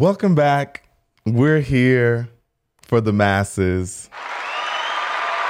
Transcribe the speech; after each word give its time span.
welcome 0.00 0.34
back. 0.34 0.82
We're 1.26 1.60
here 1.60 2.30
for 2.80 3.02
the 3.02 3.12
masses. 3.12 4.08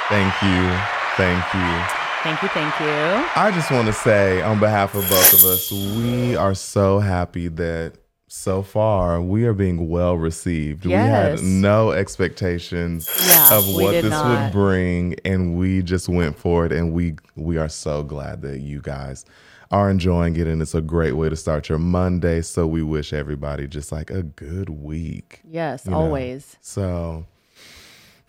Thank 0.08 0.42
you. 0.42 0.78
Thank 1.16 1.54
you. 1.54 1.84
Thank 2.24 2.42
you, 2.42 2.48
thank 2.48 2.80
you. 2.80 3.30
I 3.36 3.52
just 3.54 3.70
want 3.70 3.86
to 3.86 3.92
say, 3.92 4.42
on 4.42 4.58
behalf 4.58 4.96
of 4.96 5.08
both 5.08 5.32
of 5.34 5.44
us, 5.44 5.70
we 5.70 6.34
are 6.34 6.56
so 6.56 6.98
happy 6.98 7.46
that 7.46 7.94
so 8.26 8.62
far 8.62 9.22
we 9.22 9.44
are 9.44 9.52
being 9.52 9.88
well 9.88 10.16
received. 10.16 10.84
We 10.84 10.92
had 10.94 11.40
no 11.44 11.92
expectations 11.92 13.08
Yeah, 13.28 13.56
of 13.56 13.72
what 13.72 13.92
this 13.92 14.10
not. 14.10 14.46
would 14.46 14.52
bring, 14.52 15.14
and 15.24 15.56
we 15.56 15.80
just 15.82 16.08
went 16.08 16.36
for 16.36 16.66
it. 16.66 16.72
And 16.72 16.92
we 16.92 17.14
we 17.36 17.56
are 17.56 17.68
so 17.68 18.02
glad 18.02 18.42
that 18.42 18.58
you 18.58 18.80
guys 18.80 19.24
are 19.70 19.90
enjoying 19.90 20.36
it, 20.36 20.46
and 20.46 20.60
it's 20.60 20.74
a 20.74 20.80
great 20.80 21.12
way 21.12 21.28
to 21.28 21.36
start 21.36 21.68
your 21.68 21.78
Monday. 21.78 22.42
So 22.42 22.66
we 22.66 22.82
wish 22.82 23.12
everybody 23.12 23.66
just 23.66 23.92
like 23.92 24.10
a 24.10 24.22
good 24.22 24.68
week. 24.68 25.40
Yes, 25.48 25.84
you 25.84 25.92
know. 25.92 25.98
always. 25.98 26.56
So, 26.60 27.26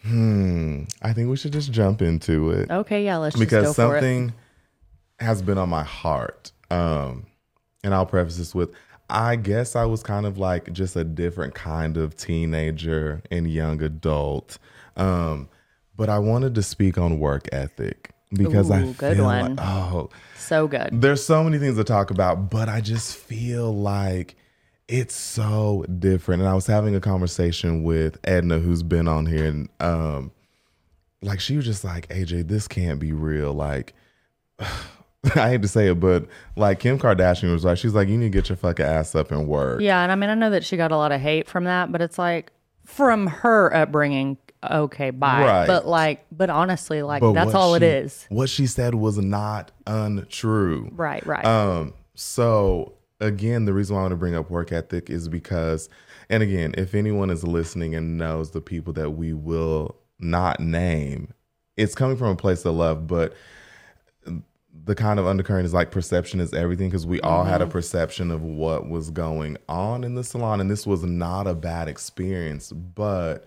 hmm, 0.04 0.84
I 1.02 1.14
think 1.14 1.30
we 1.30 1.36
should 1.36 1.54
just 1.54 1.72
jump 1.72 2.02
into 2.02 2.52
it 2.52 2.70
Okay, 2.70 3.04
yeah, 3.06 3.18
let's 3.18 3.38
because 3.38 3.66
just 3.66 3.78
go 3.78 3.88
for 3.90 3.98
it. 3.98 4.02
something 4.02 4.34
has 5.20 5.42
been 5.42 5.58
on 5.58 5.70
my 5.70 5.84
heart. 5.84 6.52
Um, 6.70 7.26
and 7.84 7.94
I'll 7.94 8.06
preface 8.06 8.38
this 8.38 8.56
with 8.56 8.72
I 9.10 9.36
guess 9.36 9.76
I 9.76 9.84
was 9.86 10.04
kind 10.04 10.26
of 10.26 10.38
like 10.38 10.72
just 10.72 10.96
a 10.96 11.04
different 11.04 11.54
kind 11.54 11.98
of 11.98 12.16
teenager 12.16 13.22
and 13.30 13.52
young 13.52 13.82
adult. 13.82 14.58
Um, 14.96 15.50
but 15.98 16.08
I 16.08 16.20
wanted 16.20 16.56
to 16.56 16.64
speak 16.64 16.98
on 16.98 17.20
work 17.20 17.50
ethic 17.52 18.12
because 18.34 18.72
I 18.72 18.82
Ooh, 18.82 18.94
good 18.94 19.18
feel 19.18 19.26
one. 19.26 19.56
like 19.56 19.66
oh, 19.68 20.10
So 20.38 20.68
good. 20.68 20.90
there's 20.92 21.26
so 21.26 21.44
many 21.44 21.58
things 21.60 21.78
to 21.78 21.84
talk 21.84 22.12
about, 22.12 22.50
but 22.50 22.70
I 22.70 22.82
just 22.82 23.16
feel 23.18 23.74
like 23.76 24.36
it's 24.88 25.16
so 25.16 25.86
different. 26.00 26.42
And 26.42 26.50
I 26.50 26.54
was 26.54 26.68
having 26.68 26.96
a 26.96 27.00
conversation 27.00 27.84
with 27.84 28.18
Edna, 28.24 28.60
who's 28.60 28.84
been 28.84 29.08
on 29.08 29.26
here, 29.26 29.46
and 29.46 29.70
um, 29.80 30.32
like 31.22 31.40
she 31.40 31.56
was 31.56 31.66
just 31.66 31.84
like, 31.84 32.08
AJ, 32.10 32.48
this 32.48 32.68
can't 32.68 33.00
be 33.00 33.14
real. 33.14 33.54
Like, 33.54 33.94
I 34.60 35.50
hate 35.52 35.62
to 35.62 35.68
say 35.68 35.88
it, 35.90 36.00
but 36.00 36.26
like 36.56 36.80
Kim 36.80 36.98
Kardashian 36.98 37.52
was 37.52 37.64
like, 37.64 37.78
she's 37.78 37.94
like, 37.94 38.08
you 38.08 38.18
need 38.18 38.32
to 38.32 38.38
get 38.38 38.50
your 38.50 38.56
fucking 38.56 38.86
ass 38.86 39.14
up 39.14 39.32
and 39.32 39.48
work. 39.48 39.80
Yeah, 39.82 40.02
and 40.02 40.12
I 40.12 40.16
mean, 40.16 40.30
I 40.30 40.34
know 40.34 40.50
that 40.50 40.64
she 40.64 40.78
got 40.78 40.92
a 40.92 40.98
lot 40.98 41.12
of 41.12 41.22
hate 41.22 41.48
from 41.48 41.66
that, 41.66 41.92
but 41.92 42.02
it's 42.02 42.18
like 42.18 42.52
from 42.86 43.28
her 43.28 43.74
upbringing, 43.74 44.38
okay, 44.70 45.10
bye. 45.10 45.44
Right. 45.44 45.68
But 45.68 45.88
like, 45.88 46.26
but 46.32 46.50
honestly, 46.50 47.02
like 47.02 47.22
But 47.22 47.34
that's 47.34 47.54
all 47.54 47.74
she- 47.74 47.78
it 47.78 47.84
is. 47.84 48.26
What 48.30 48.50
she 48.50 48.68
said 48.68 48.96
was 48.96 49.18
not 49.18 49.72
untrue. 49.88 50.90
Right, 50.94 51.26
right. 51.26 51.46
Um, 51.46 51.94
so 52.16 52.94
again, 53.20 53.66
the 53.66 53.74
reason 53.74 53.96
why 53.96 54.02
I 54.02 54.04
want 54.04 54.12
to 54.14 54.18
bring 54.18 54.36
up 54.36 54.50
work 54.50 54.72
ethic 54.72 55.10
is 55.10 55.28
because, 55.28 55.90
and 56.30 56.44
again, 56.44 56.74
if 56.78 56.96
anyone 56.96 57.30
is 57.30 57.44
listening 57.44 57.96
and 57.96 58.18
knows 58.18 58.52
the 58.52 58.62
people 58.62 58.94
that 58.94 59.12
we 59.12 59.34
will 59.34 59.96
not 60.20 60.60
name, 60.60 61.34
it's 61.78 61.96
coming 61.96 62.18
from 62.18 62.28
a 62.28 62.36
place 62.36 62.66
of 62.66 62.76
love, 62.76 63.08
but 63.08 63.34
the 64.84 64.96
kind 64.96 65.20
of 65.20 65.28
undercurrent 65.28 65.66
is 65.66 65.74
like 65.74 65.92
perception 65.92 66.40
is 66.40 66.54
everything 66.54 66.90
because 66.90 67.06
we 67.06 67.20
all 67.22 67.44
had 67.44 67.62
a 67.62 67.68
perception 67.68 68.32
of 68.32 68.42
what 68.42 68.90
was 68.90 69.10
going 69.12 69.58
on 69.68 70.04
in 70.04 70.16
the 70.16 70.24
salon 70.24 70.62
and 70.62 70.72
this 70.72 70.88
was 70.88 71.04
not 71.04 71.46
a 71.46 71.54
bad 71.54 71.88
experience 71.88 72.72
but 72.72 73.46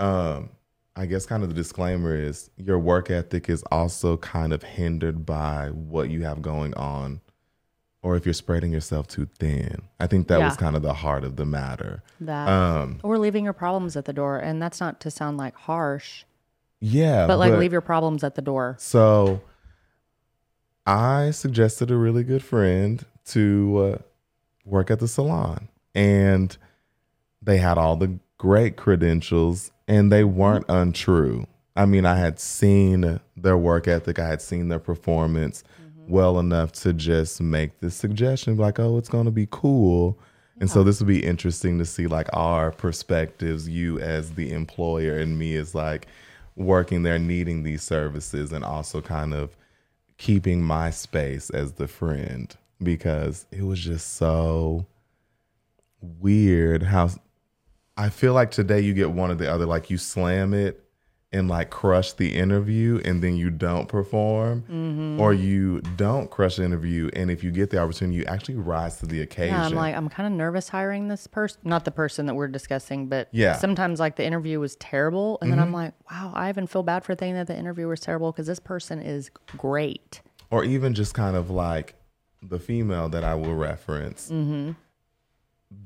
um 0.00 0.48
i 0.96 1.06
guess 1.06 1.26
kind 1.26 1.42
of 1.42 1.48
the 1.48 1.54
disclaimer 1.54 2.16
is 2.16 2.50
your 2.56 2.78
work 2.78 3.10
ethic 3.10 3.48
is 3.48 3.62
also 3.70 4.16
kind 4.16 4.52
of 4.52 4.62
hindered 4.62 5.24
by 5.24 5.68
what 5.68 6.10
you 6.10 6.22
have 6.22 6.42
going 6.42 6.74
on 6.74 7.20
or 8.02 8.16
if 8.16 8.24
you're 8.24 8.32
spreading 8.32 8.72
yourself 8.72 9.06
too 9.08 9.28
thin. 9.38 9.82
I 9.98 10.06
think 10.06 10.28
that 10.28 10.40
was 10.40 10.56
kind 10.56 10.74
of 10.74 10.80
the 10.80 10.94
heart 10.94 11.22
of 11.22 11.36
the 11.36 11.44
matter. 11.44 12.02
That 12.20 12.48
um 12.48 12.98
or 13.02 13.18
leaving 13.18 13.44
your 13.44 13.52
problems 13.52 13.96
at 13.96 14.06
the 14.06 14.12
door, 14.12 14.38
and 14.38 14.60
that's 14.60 14.80
not 14.80 15.00
to 15.00 15.10
sound 15.10 15.36
like 15.36 15.54
harsh, 15.54 16.24
yeah 16.80 17.26
but 17.26 17.38
like 17.38 17.52
leave 17.52 17.72
your 17.72 17.82
problems 17.82 18.24
at 18.24 18.36
the 18.36 18.42
door. 18.42 18.76
So 18.78 19.42
I 20.86 21.30
suggested 21.30 21.90
a 21.90 21.96
really 21.96 22.24
good 22.24 22.42
friend 22.42 23.04
to 23.26 23.78
uh, 23.78 23.98
work 24.64 24.90
at 24.90 24.98
the 24.98 25.08
salon, 25.08 25.68
and 25.94 26.56
they 27.42 27.58
had 27.58 27.76
all 27.76 27.96
the 27.96 28.18
great 28.40 28.74
credentials, 28.74 29.70
and 29.86 30.10
they 30.10 30.24
weren't 30.24 30.66
mm-hmm. 30.66 30.88
untrue. 30.88 31.46
I 31.76 31.84
mean, 31.84 32.06
I 32.06 32.14
had 32.14 32.40
seen 32.40 33.20
their 33.36 33.58
work 33.58 33.86
ethic, 33.86 34.18
I 34.18 34.26
had 34.26 34.40
seen 34.40 34.68
their 34.68 34.78
performance 34.78 35.62
mm-hmm. 35.62 36.10
well 36.10 36.38
enough 36.38 36.72
to 36.72 36.94
just 36.94 37.42
make 37.42 37.80
this 37.80 37.94
suggestion 37.94 38.56
like, 38.56 38.78
oh, 38.78 38.96
it's 38.96 39.10
going 39.10 39.26
to 39.26 39.30
be 39.30 39.46
cool. 39.50 40.18
And 40.58 40.70
so 40.70 40.82
this 40.82 41.00
would 41.00 41.06
be 41.06 41.22
interesting 41.22 41.78
to 41.80 41.84
see 41.84 42.06
like 42.06 42.28
our 42.32 42.70
perspectives, 42.70 43.68
you 43.68 44.00
as 44.00 44.30
the 44.32 44.52
employer 44.52 45.18
and 45.18 45.38
me 45.38 45.54
as 45.56 45.74
like 45.74 46.06
working 46.56 47.02
there, 47.02 47.18
needing 47.18 47.62
these 47.62 47.82
services, 47.82 48.52
and 48.52 48.64
also 48.64 49.02
kind 49.02 49.34
of 49.34 49.54
keeping 50.16 50.62
my 50.62 50.88
space 50.88 51.50
as 51.50 51.72
the 51.72 51.86
friend. 51.86 52.56
Because 52.82 53.44
it 53.50 53.64
was 53.64 53.80
just 53.80 54.14
so 54.14 54.86
weird 56.00 56.84
how 56.84 57.10
I 58.00 58.08
feel 58.08 58.32
like 58.32 58.50
today 58.50 58.80
you 58.80 58.94
get 58.94 59.10
one 59.10 59.30
or 59.30 59.34
the 59.34 59.52
other, 59.52 59.66
like 59.66 59.90
you 59.90 59.98
slam 59.98 60.54
it 60.54 60.82
and 61.32 61.46
like 61.48 61.70
crush 61.70 62.12
the 62.14 62.34
interview 62.34 63.00
and 63.04 63.22
then 63.22 63.36
you 63.36 63.50
don't 63.50 63.86
perform, 63.88 65.16
or 65.20 65.32
you 65.32 65.80
don't 65.96 66.28
crush 66.30 66.56
the 66.56 66.64
interview 66.64 67.08
and 67.12 67.30
if 67.30 67.44
you 67.44 67.52
get 67.52 67.70
the 67.70 67.78
opportunity, 67.78 68.18
you 68.18 68.24
actually 68.24 68.56
rise 68.56 68.96
to 68.98 69.06
the 69.06 69.20
occasion. 69.20 69.54
Yeah, 69.54 69.66
I'm 69.66 69.74
like, 69.74 69.94
I'm 69.94 70.08
kind 70.08 70.26
of 70.26 70.32
nervous 70.36 70.68
hiring 70.68 71.06
this 71.08 71.26
person. 71.28 71.60
Not 71.62 71.84
the 71.84 71.92
person 71.92 72.26
that 72.26 72.34
we're 72.34 72.48
discussing, 72.48 73.06
but 73.06 73.28
Yeah. 73.30 73.52
Mm-hmm. 73.52 73.60
sometimes 73.60 74.00
like 74.00 74.16
the 74.16 74.24
interview 74.24 74.58
was 74.58 74.74
terrible. 74.76 75.38
And 75.42 75.52
then 75.52 75.60
I'm 75.60 75.72
like, 75.72 75.92
wow, 76.10 76.32
I 76.34 76.48
even 76.48 76.66
feel 76.66 76.82
bad 76.82 77.04
for 77.04 77.14
thinking 77.14 77.34
that 77.36 77.46
the 77.46 77.56
interview 77.56 77.86
was 77.86 78.00
terrible 78.00 78.32
because 78.32 78.46
this 78.48 78.58
person 78.60 79.00
is 79.00 79.30
great. 79.56 80.22
or 80.50 80.64
even 80.64 80.94
just 80.94 81.14
kind 81.14 81.36
of 81.36 81.48
like 81.50 81.94
the 82.42 82.58
female 82.58 83.08
that 83.10 83.22
I 83.22 83.34
will 83.34 83.54
reference, 83.54 84.30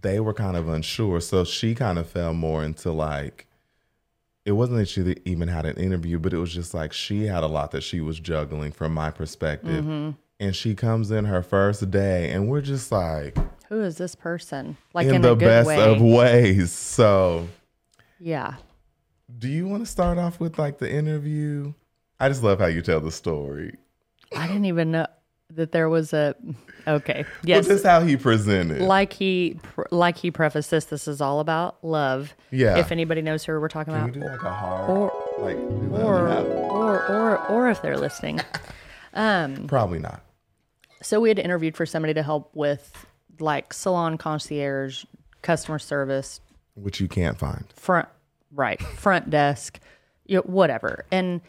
they 0.01 0.21
were 0.21 0.35
kind 0.35 0.57
of 0.57 0.69
unsure. 0.69 1.21
So 1.21 1.45
she 1.45 1.75
kind 1.75 1.99
of 1.99 2.09
fell 2.09 2.35
more 2.35 2.65
into 2.65 2.91
like, 2.91 3.47
it 4.45 4.53
wasn't 4.53 4.79
that 4.79 4.89
she 4.89 5.17
even 5.25 5.49
had 5.49 5.67
an 5.67 5.77
interview, 5.77 6.19
but 6.19 6.33
it 6.33 6.39
was 6.39 6.53
just 6.53 6.75
like 6.75 6.93
she 6.93 7.25
had 7.27 7.43
a 7.43 7.47
lot 7.47 7.71
that 7.73 7.83
she 7.83 8.01
was 8.01 8.21
juggling 8.21 8.73
from 8.73 8.93
my 8.93 9.11
perspective. 9.11 9.85
Mm-hmm. 9.85 10.11
And 10.41 10.55
she 10.55 10.75
comes 10.75 11.11
in 11.11 11.27
her 11.27 11.43
first 11.43 11.91
day, 11.91 12.31
and 12.33 12.49
we're 12.49 12.61
just 12.61 12.91
like, 12.91 13.39
Who 13.69 13.81
is 13.83 13.97
this 13.97 14.15
person? 14.15 14.77
Like 14.93 15.07
in, 15.07 15.17
in 15.17 15.23
the 15.23 15.33
a 15.33 15.37
good 15.37 15.45
best 15.45 15.69
way. 15.69 15.93
of 15.93 16.01
ways. 16.03 16.73
So, 16.73 17.49
yeah. 18.19 18.57
do 19.39 19.49
you 19.49 19.67
want 19.69 19.85
to 19.85 19.91
start 19.91 20.19
off 20.19 20.41
with 20.41 20.59
like 20.59 20.79
the 20.79 20.93
interview? 20.93 21.73
I 22.19 22.29
just 22.29 22.43
love 22.43 22.59
how 22.59 22.67
you 22.67 22.83
tell 22.83 23.01
the 23.01 23.13
story. 23.13 23.77
I 24.37 24.47
didn't 24.47 24.65
even 24.65 24.91
know 24.91 25.07
that 25.55 25.73
there 25.73 25.89
was 25.89 26.13
a. 26.13 26.35
Okay. 26.87 27.25
Yes 27.45 27.67
well, 27.67 27.77
just 27.77 27.87
how 27.87 28.01
he 28.03 28.17
presented. 28.17 28.83
like 28.83 29.13
he 29.15 29.59
like 29.91 30.17
he 30.19 30.31
prefaced 30.31 30.71
this, 30.71 30.85
this 30.87 31.09
is 31.09 31.21
all 31.21 31.41
about 31.41 31.83
love. 31.83 32.35
Yeah. 32.51 32.77
If 32.77 32.93
anybody 32.93 33.23
knows 33.23 33.45
who 33.45 33.59
we're 33.59 33.69
talking 33.69 33.95
Can 33.95 34.05
we 34.05 34.11
about, 34.11 34.21
do 34.21 34.29
like 34.29 34.43
a 34.43 34.51
hard, 34.53 34.91
or 34.91 35.13
like, 35.39 35.57
or 35.57 36.29
or 36.29 37.07
or 37.09 37.47
or 37.49 37.69
if 37.71 37.81
they're 37.83 37.99
listening. 37.99 38.41
Um. 39.17 39.69
Probably 39.69 40.01
not. 40.01 40.23
So 41.01 41.21
we 41.21 41.29
had 41.29 41.39
interviewed 41.39 41.77
for 41.77 41.87
somebody 41.87 42.15
to 42.15 42.23
help 42.25 42.51
with 42.55 43.07
like 43.39 43.73
salon 43.73 44.19
concierge, 44.19 45.05
customer 45.41 45.79
service, 45.79 46.41
Which 46.75 47.01
you 47.01 47.07
can't 47.07 47.39
find. 47.39 47.65
front 47.77 48.09
right, 48.51 48.81
front 48.83 49.31
desk, 49.31 49.79
you 50.27 50.37
know, 50.39 50.43
whatever. 50.43 51.05
And 51.13 51.41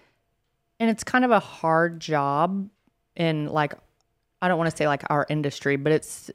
and 0.80 0.90
it's 0.92 1.04
kind 1.04 1.26
of 1.26 1.32
a 1.32 1.40
hard 1.40 2.00
job 2.00 2.70
in 3.16 3.48
like 3.48 3.74
I 4.46 4.48
don't 4.48 4.60
want 4.60 4.70
to 4.70 4.78
say 4.78 4.88
like 4.88 5.02
our 5.10 5.26
industry, 5.28 5.76
but 5.76 5.92
it's 5.92 6.30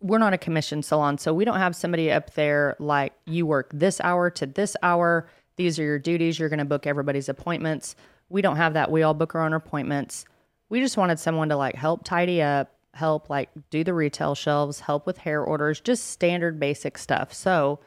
we're 0.00 0.18
not 0.18 0.32
a 0.32 0.38
commission 0.38 0.82
salon, 0.82 1.16
so 1.16 1.32
we 1.32 1.44
don't 1.44 1.58
have 1.58 1.76
somebody 1.76 2.10
up 2.10 2.34
there 2.34 2.74
like 2.80 3.12
you 3.24 3.46
work 3.46 3.70
this 3.72 4.00
hour 4.00 4.30
to 4.30 4.46
this 4.46 4.76
hour. 4.82 5.28
These 5.54 5.78
are 5.78 5.84
your 5.84 6.00
duties. 6.00 6.40
You're 6.40 6.48
going 6.48 6.58
to 6.58 6.64
book 6.64 6.88
everybody's 6.88 7.28
appointments. 7.28 7.94
We 8.28 8.42
don't 8.42 8.56
have 8.56 8.74
that. 8.74 8.90
We 8.90 9.04
all 9.04 9.14
book 9.14 9.36
our 9.36 9.42
own 9.42 9.52
appointments. 9.52 10.24
We 10.68 10.80
just 10.80 10.96
wanted 10.96 11.20
someone 11.20 11.48
to 11.50 11.56
like 11.56 11.76
help 11.76 12.02
tidy 12.02 12.42
up, 12.42 12.74
help 12.94 13.30
like 13.30 13.48
do 13.70 13.84
the 13.84 13.94
retail 13.94 14.34
shelves, 14.34 14.80
help 14.80 15.06
with 15.06 15.18
hair 15.18 15.40
orders, 15.40 15.80
just 15.80 16.08
standard 16.08 16.58
basic 16.58 16.98
stuff. 16.98 17.32
So 17.32 17.78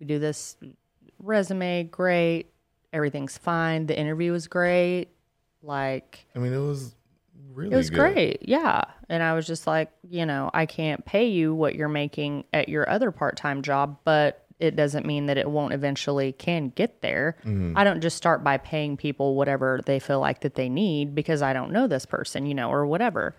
we 0.00 0.06
do 0.06 0.18
this 0.18 0.56
resume, 1.20 1.84
great. 1.84 2.50
Everything's 2.92 3.38
fine. 3.38 3.86
The 3.86 3.96
interview 3.96 4.32
was 4.32 4.48
great. 4.48 5.10
Like 5.62 6.26
I 6.34 6.40
mean, 6.40 6.52
it 6.52 6.58
was 6.58 6.96
really 7.52 7.72
it 7.72 7.76
was 7.76 7.90
good. 7.90 8.14
great. 8.14 8.38
Yeah. 8.48 8.84
And 9.08 9.22
I 9.22 9.34
was 9.34 9.46
just 9.46 9.66
like, 9.66 9.90
you 10.08 10.24
know, 10.26 10.50
I 10.54 10.66
can't 10.66 11.04
pay 11.04 11.26
you 11.28 11.54
what 11.54 11.74
you're 11.74 11.88
making 11.88 12.44
at 12.52 12.68
your 12.68 12.88
other 12.88 13.10
part 13.10 13.36
time 13.36 13.62
job, 13.62 13.98
but 14.04 14.44
it 14.58 14.76
doesn't 14.76 15.06
mean 15.06 15.26
that 15.26 15.38
it 15.38 15.50
won't 15.50 15.72
eventually 15.72 16.32
can 16.32 16.68
get 16.68 17.00
there. 17.00 17.36
Mm-hmm. 17.44 17.78
I 17.78 17.84
don't 17.84 18.00
just 18.02 18.16
start 18.16 18.44
by 18.44 18.58
paying 18.58 18.96
people 18.96 19.34
whatever 19.34 19.80
they 19.86 19.98
feel 19.98 20.20
like 20.20 20.40
that 20.40 20.54
they 20.54 20.68
need 20.68 21.14
because 21.14 21.40
I 21.42 21.52
don't 21.52 21.72
know 21.72 21.86
this 21.86 22.04
person, 22.06 22.44
you 22.46 22.54
know, 22.54 22.70
or 22.70 22.84
whatever. 22.86 23.34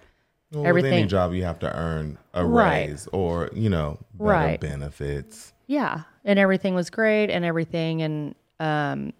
Well, 0.51 0.63
with 0.63 0.67
any 0.69 0.87
everything. 0.87 1.07
job, 1.07 1.33
you 1.33 1.43
have 1.43 1.59
to 1.59 1.73
earn 1.73 2.17
a 2.33 2.43
Right. 2.45 2.89
raise 2.89 3.07
or 3.13 3.49
you 3.53 3.69
know 3.69 3.99
better 4.15 4.29
Right. 4.31 4.59
benefits. 4.59 5.53
Yeah, 5.67 6.01
and 6.25 6.37
everything 6.39 6.75
was 6.75 6.89
great 6.89 7.29
and 7.29 7.45
everything 7.45 8.01
and 8.01 8.35
um 8.59 9.13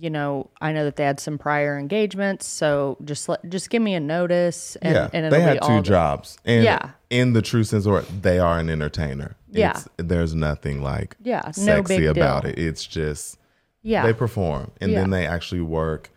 you 0.00 0.10
know, 0.10 0.50
I 0.60 0.72
know 0.72 0.84
that 0.84 0.96
they 0.96 1.04
had 1.04 1.20
some 1.20 1.38
prior 1.38 1.78
engagements, 1.78 2.46
so 2.46 2.96
just 3.04 3.28
let 3.28 3.48
just 3.48 3.70
give 3.70 3.80
me 3.82 3.94
a 3.94 4.00
notice 4.00 4.76
and 4.82 4.94
yeah, 4.94 5.08
and 5.12 5.32
they 5.32 5.40
had 5.40 5.62
two 5.62 5.76
the- 5.76 5.82
jobs, 5.82 6.36
and 6.44 6.64
Yeah. 6.64 6.90
in 7.10 7.32
the 7.32 7.42
true 7.42 7.64
sense, 7.64 7.86
or 7.86 8.02
they 8.02 8.38
are 8.38 8.58
an 8.58 8.68
entertainer. 8.70 9.36
Yeah. 9.50 9.70
It's, 9.70 9.88
there's 9.96 10.34
nothing 10.34 10.82
like 10.82 11.16
Yeah, 11.22 11.50
sexy 11.52 11.98
big 11.98 12.06
about 12.06 12.42
deal. 12.42 12.52
it. 12.52 12.58
It's 12.58 12.84
just 12.86 13.38
Yeah. 13.82 14.04
they 14.04 14.12
perform, 14.12 14.72
and 14.80 14.94
then 14.96 15.10
they 15.10 15.26
actually 15.26 15.60
work. 15.62 16.10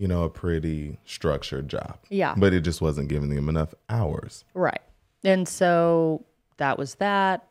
You 0.00 0.06
know, 0.06 0.22
a 0.22 0.30
pretty 0.30 0.96
structured 1.04 1.68
job. 1.68 1.98
Yeah. 2.08 2.34
but 2.36 2.54
it 2.54 2.60
just 2.60 2.80
wasn't 2.80 3.08
giving 3.08 3.30
them 3.34 3.48
enough 3.48 3.74
hours. 3.88 4.44
Right. 4.54 4.80
And 5.24 5.48
so 5.48 6.24
that 6.58 6.78
was 6.78 6.94
that. 6.96 7.44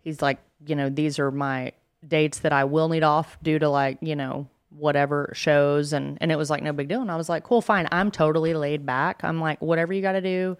He's 0.00 0.22
like, 0.22 0.38
you 0.64 0.76
know, 0.76 0.88
these 0.88 1.18
are 1.18 1.32
my 1.32 1.72
dates 2.06 2.38
that 2.38 2.52
I 2.52 2.62
will 2.62 2.88
need 2.88 3.02
off 3.02 3.36
due 3.42 3.58
to 3.58 3.68
like, 3.68 3.98
you 4.00 4.14
know, 4.14 4.46
whatever 4.76 5.32
shows 5.34 5.92
and 5.92 6.18
and 6.20 6.30
it 6.30 6.36
was 6.36 6.50
like 6.50 6.62
no 6.62 6.72
big 6.72 6.88
deal 6.88 7.00
and 7.00 7.10
I 7.10 7.16
was 7.16 7.28
like, 7.28 7.44
"Cool, 7.44 7.62
fine. 7.62 7.88
I'm 7.92 8.10
totally 8.10 8.54
laid 8.54 8.84
back. 8.86 9.24
I'm 9.24 9.40
like, 9.40 9.60
whatever 9.60 9.92
you 9.92 10.02
got 10.02 10.12
to 10.12 10.20
do, 10.20 10.56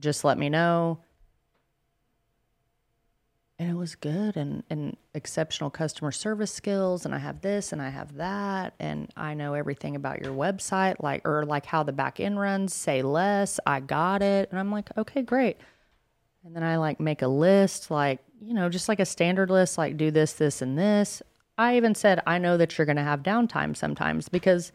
just 0.00 0.24
let 0.24 0.38
me 0.38 0.48
know." 0.48 0.98
And 3.60 3.68
it 3.70 3.74
was 3.74 3.96
good 3.96 4.36
and 4.36 4.62
and 4.70 4.96
exceptional 5.14 5.70
customer 5.70 6.12
service 6.12 6.52
skills 6.52 7.04
and 7.04 7.14
I 7.14 7.18
have 7.18 7.40
this 7.40 7.72
and 7.72 7.82
I 7.82 7.88
have 7.88 8.14
that 8.16 8.74
and 8.78 9.10
I 9.16 9.34
know 9.34 9.54
everything 9.54 9.96
about 9.96 10.22
your 10.22 10.32
website 10.32 10.96
like 11.00 11.26
or 11.26 11.44
like 11.44 11.66
how 11.66 11.82
the 11.82 11.92
back 11.92 12.20
end 12.20 12.38
runs, 12.38 12.72
say 12.72 13.02
less, 13.02 13.58
I 13.66 13.80
got 13.80 14.22
it. 14.22 14.48
And 14.50 14.60
I'm 14.60 14.70
like, 14.70 14.96
"Okay, 14.96 15.22
great." 15.22 15.58
And 16.44 16.54
then 16.54 16.62
I 16.62 16.76
like 16.76 17.00
make 17.00 17.22
a 17.22 17.28
list, 17.28 17.90
like, 17.90 18.20
you 18.40 18.54
know, 18.54 18.68
just 18.68 18.88
like 18.88 19.00
a 19.00 19.04
standard 19.06 19.50
list, 19.50 19.76
like 19.76 19.96
do 19.96 20.10
this, 20.10 20.32
this, 20.34 20.62
and 20.62 20.78
this. 20.78 21.22
I 21.58 21.76
even 21.76 21.94
said, 21.94 22.22
I 22.26 22.38
know 22.38 22.56
that 22.56 22.78
you're 22.78 22.86
going 22.86 22.96
to 22.96 23.02
have 23.02 23.22
downtime 23.22 23.76
sometimes 23.76 24.28
because, 24.28 24.72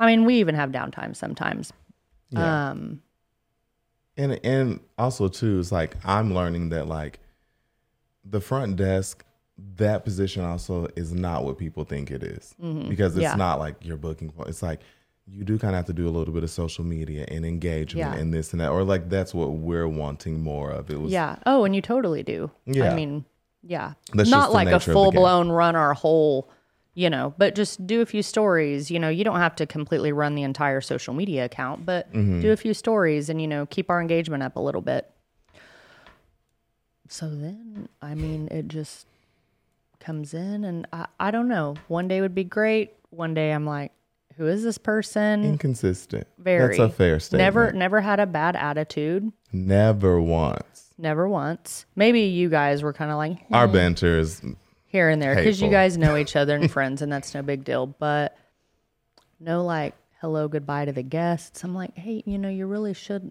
I 0.00 0.06
mean, 0.06 0.24
we 0.24 0.36
even 0.36 0.54
have 0.54 0.70
downtime 0.70 1.14
sometimes. 1.14 1.72
Yeah. 2.30 2.70
Um, 2.70 3.02
and 4.16 4.40
and 4.42 4.80
also 4.96 5.28
too 5.28 5.58
it's 5.60 5.70
like 5.70 5.94
i'm 6.06 6.32
learning 6.34 6.70
that 6.70 6.86
like 6.88 7.18
the 8.24 8.40
front 8.40 8.76
desk 8.76 9.22
that 9.76 10.04
position 10.06 10.42
also 10.42 10.88
is 10.96 11.12
not 11.12 11.44
what 11.44 11.58
people 11.58 11.84
think 11.84 12.10
it 12.10 12.22
is. 12.22 12.54
because 12.88 13.14
it's 13.16 13.16
Mm-hmm. 13.16 13.20
Yeah. 13.20 13.34
not 13.36 13.58
like 13.58 13.76
you're 13.82 13.98
booking 13.98 14.32
it's 14.46 14.62
like 14.62 14.80
you 15.26 15.44
do 15.44 15.58
kind 15.58 15.74
of 15.74 15.76
have 15.76 15.86
to 15.86 15.92
do 15.92 16.08
a 16.08 16.10
little 16.10 16.32
bit 16.32 16.42
of 16.44 16.50
social 16.50 16.82
media 16.84 17.26
and 17.28 17.44
engagement 17.44 18.14
Yeah. 18.14 18.18
and 18.18 18.32
this 18.32 18.52
and 18.52 18.60
that 18.62 18.70
or 18.70 18.82
like 18.84 19.08
that's 19.10 19.34
what 19.34 19.52
we're 19.52 19.86
wanting 19.88 20.40
more 20.42 20.70
of 20.70 20.90
it 20.90 20.98
was 21.00 21.12
yeah. 21.12 21.36
Oh, 21.44 21.64
and 21.64 21.74
you 21.76 21.82
totally 21.82 22.22
do. 22.22 22.50
Yeah. 22.64 22.90
I 22.90 22.94
mean, 22.94 23.24
yeah. 23.62 23.94
That's 24.12 24.30
Not 24.30 24.52
like 24.52 24.68
a 24.68 24.72
nature 24.72 24.74
of 24.76 24.84
the 24.86 24.92
full 24.92 25.12
blown 25.12 25.48
run 25.50 25.76
our 25.76 25.94
whole, 25.94 26.48
you 26.94 27.10
know, 27.10 27.34
but 27.38 27.54
just 27.54 27.86
do 27.86 28.00
a 28.00 28.06
few 28.06 28.22
stories. 28.22 28.90
You 28.90 28.98
know, 28.98 29.08
you 29.08 29.24
don't 29.24 29.38
have 29.38 29.56
to 29.56 29.66
completely 29.66 30.12
run 30.12 30.34
the 30.34 30.42
entire 30.42 30.80
social 30.80 31.14
media 31.14 31.44
account, 31.44 31.84
but 31.84 32.12
Mm-hmm. 32.12 32.40
do 32.40 32.52
a 32.52 32.56
few 32.56 32.72
stories 32.74 33.28
and, 33.28 33.40
you 33.40 33.48
know, 33.48 33.66
keep 33.66 33.90
our 33.90 34.00
engagement 34.00 34.42
up 34.42 34.56
a 34.56 34.60
little 34.60 34.80
bit. 34.82 35.10
So 37.08 37.28
then, 37.28 37.88
I 38.02 38.14
mean, 38.14 38.48
it 38.50 38.68
just 38.68 39.06
comes 40.00 40.34
in 40.34 40.64
and 40.64 40.86
I, 40.92 41.06
I 41.20 41.30
don't 41.30 41.48
know. 41.48 41.76
One 41.88 42.08
day 42.08 42.20
would 42.20 42.34
be 42.34 42.44
great. 42.44 42.92
One 43.10 43.32
day 43.34 43.52
I'm 43.52 43.64
like, 43.66 43.92
who 44.36 44.46
is 44.46 44.62
this 44.62 44.78
person? 44.78 45.44
inconsistent 45.44 46.26
Very. 46.38 46.76
that's 46.76 46.78
a 46.78 46.88
fair 46.88 47.18
statement 47.20 47.42
Never, 47.44 47.72
never 47.72 48.00
had 48.00 48.20
a 48.20 48.26
bad 48.26 48.56
attitude. 48.56 49.32
never 49.52 50.20
once 50.20 50.84
Never 50.98 51.28
once. 51.28 51.84
Maybe 51.94 52.20
you 52.22 52.48
guys 52.48 52.82
were 52.82 52.94
kind 52.94 53.10
of 53.10 53.18
like 53.18 53.36
our 53.52 53.64
"Eh," 53.64 53.72
banter 53.72 54.18
is 54.18 54.40
here 54.86 55.10
and 55.10 55.20
there 55.20 55.34
because 55.34 55.60
you 55.60 55.68
guys 55.70 55.98
know 55.98 56.16
each 56.16 56.36
other 56.36 56.56
and 56.56 56.70
friends, 56.76 57.02
and 57.02 57.12
that's 57.12 57.34
no 57.34 57.42
big 57.42 57.64
deal. 57.64 57.86
But 57.86 58.34
no, 59.38 59.62
like 59.62 59.94
hello, 60.22 60.48
goodbye 60.48 60.86
to 60.86 60.92
the 60.92 61.02
guests. 61.02 61.62
I'm 61.64 61.74
like, 61.74 61.94
hey, 61.98 62.22
you 62.24 62.38
know, 62.38 62.48
you 62.48 62.64
really 62.66 62.94
should, 62.94 63.30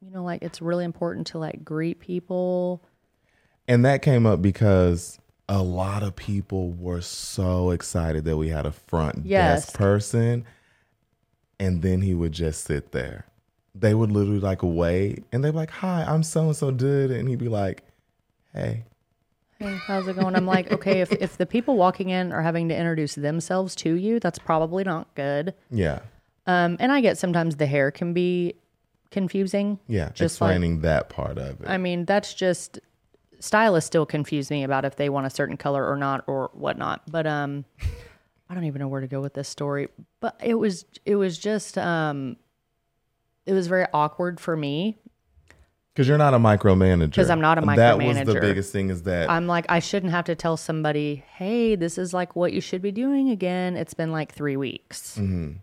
you 0.00 0.10
know, 0.10 0.24
like 0.24 0.42
it's 0.42 0.60
really 0.60 0.84
important 0.84 1.28
to 1.28 1.38
like 1.38 1.64
greet 1.64 2.00
people. 2.00 2.82
And 3.68 3.84
that 3.84 4.02
came 4.02 4.26
up 4.26 4.42
because 4.42 5.20
a 5.48 5.62
lot 5.62 6.02
of 6.02 6.14
people 6.14 6.72
were 6.72 7.00
so 7.00 7.70
excited 7.70 8.24
that 8.24 8.36
we 8.36 8.48
had 8.48 8.66
a 8.66 8.72
front 8.72 9.24
Yes. 9.24 9.64
desk 9.66 9.78
person. 9.78 10.44
And 11.58 11.82
then 11.82 12.02
he 12.02 12.14
would 12.14 12.32
just 12.32 12.64
sit 12.64 12.92
there. 12.92 13.24
They 13.74 13.94
would 13.94 14.10
literally 14.12 14.40
like 14.40 14.62
wait 14.62 15.24
and 15.32 15.42
they'd 15.44 15.50
be 15.52 15.56
like, 15.56 15.70
Hi, 15.70 16.04
I'm 16.04 16.22
so 16.22 16.46
and 16.46 16.56
so 16.56 16.70
did. 16.70 17.10
And 17.10 17.28
he'd 17.28 17.38
be 17.38 17.48
like, 17.48 17.82
Hey. 18.52 18.84
Hey, 19.58 19.76
how's 19.86 20.06
it 20.06 20.16
going? 20.16 20.36
I'm 20.36 20.46
like, 20.46 20.70
okay, 20.72 21.00
if 21.00 21.10
if 21.12 21.36
the 21.36 21.46
people 21.46 21.76
walking 21.76 22.10
in 22.10 22.32
are 22.32 22.42
having 22.42 22.68
to 22.68 22.76
introduce 22.76 23.14
themselves 23.16 23.74
to 23.76 23.94
you, 23.94 24.20
that's 24.20 24.38
probably 24.38 24.84
not 24.84 25.12
good. 25.14 25.54
Yeah. 25.70 26.00
Um, 26.46 26.76
and 26.80 26.92
I 26.92 27.00
get 27.00 27.18
sometimes 27.18 27.56
the 27.56 27.66
hair 27.66 27.90
can 27.90 28.12
be 28.12 28.54
confusing. 29.10 29.78
Yeah. 29.88 30.10
Just 30.14 30.40
like- 30.40 30.50
explaining 30.50 30.80
that 30.82 31.08
part 31.08 31.38
of 31.38 31.60
it. 31.60 31.68
I 31.68 31.78
mean, 31.78 32.04
that's 32.04 32.34
just 32.34 32.78
stylists 33.40 33.86
still 33.86 34.06
confuse 34.06 34.50
me 34.50 34.64
about 34.64 34.84
if 34.84 34.96
they 34.96 35.08
want 35.08 35.26
a 35.26 35.30
certain 35.30 35.56
color 35.56 35.86
or 35.86 35.96
not 35.96 36.24
or 36.26 36.50
whatnot. 36.52 37.02
But 37.10 37.26
um, 37.26 37.64
I 38.48 38.54
don't 38.54 38.64
even 38.64 38.80
know 38.80 38.88
where 38.88 39.00
to 39.00 39.06
go 39.06 39.20
with 39.20 39.34
this 39.34 39.48
story. 39.48 39.88
But 40.20 40.40
it 40.42 40.54
was 40.54 40.84
it 41.04 41.16
was 41.16 41.38
just 41.38 41.78
um, 41.78 42.36
it 43.46 43.52
was 43.52 43.66
very 43.66 43.86
awkward 43.92 44.40
for 44.40 44.56
me. 44.56 44.98
Because 45.94 46.06
you're 46.06 46.18
not 46.18 46.32
a 46.32 46.38
micromanager. 46.38 47.10
Because 47.10 47.28
I'm 47.28 47.40
not 47.40 47.58
a 47.58 47.62
micromanager. 47.62 47.76
That 47.76 47.98
was 47.98 48.34
the 48.34 48.40
biggest 48.40 48.72
thing 48.72 48.90
is 48.90 49.02
that 49.02 49.28
I'm 49.28 49.48
like, 49.48 49.66
I 49.68 49.80
shouldn't 49.80 50.12
have 50.12 50.26
to 50.26 50.36
tell 50.36 50.56
somebody, 50.56 51.24
hey, 51.34 51.74
this 51.74 51.98
is 51.98 52.14
like 52.14 52.36
what 52.36 52.52
you 52.52 52.60
should 52.60 52.82
be 52.82 52.92
doing 52.92 53.30
again. 53.30 53.76
It's 53.76 53.94
been 53.94 54.12
like 54.12 54.32
three 54.32 54.56
weeks. 54.56 55.18
Mm-hmm. 55.18 55.54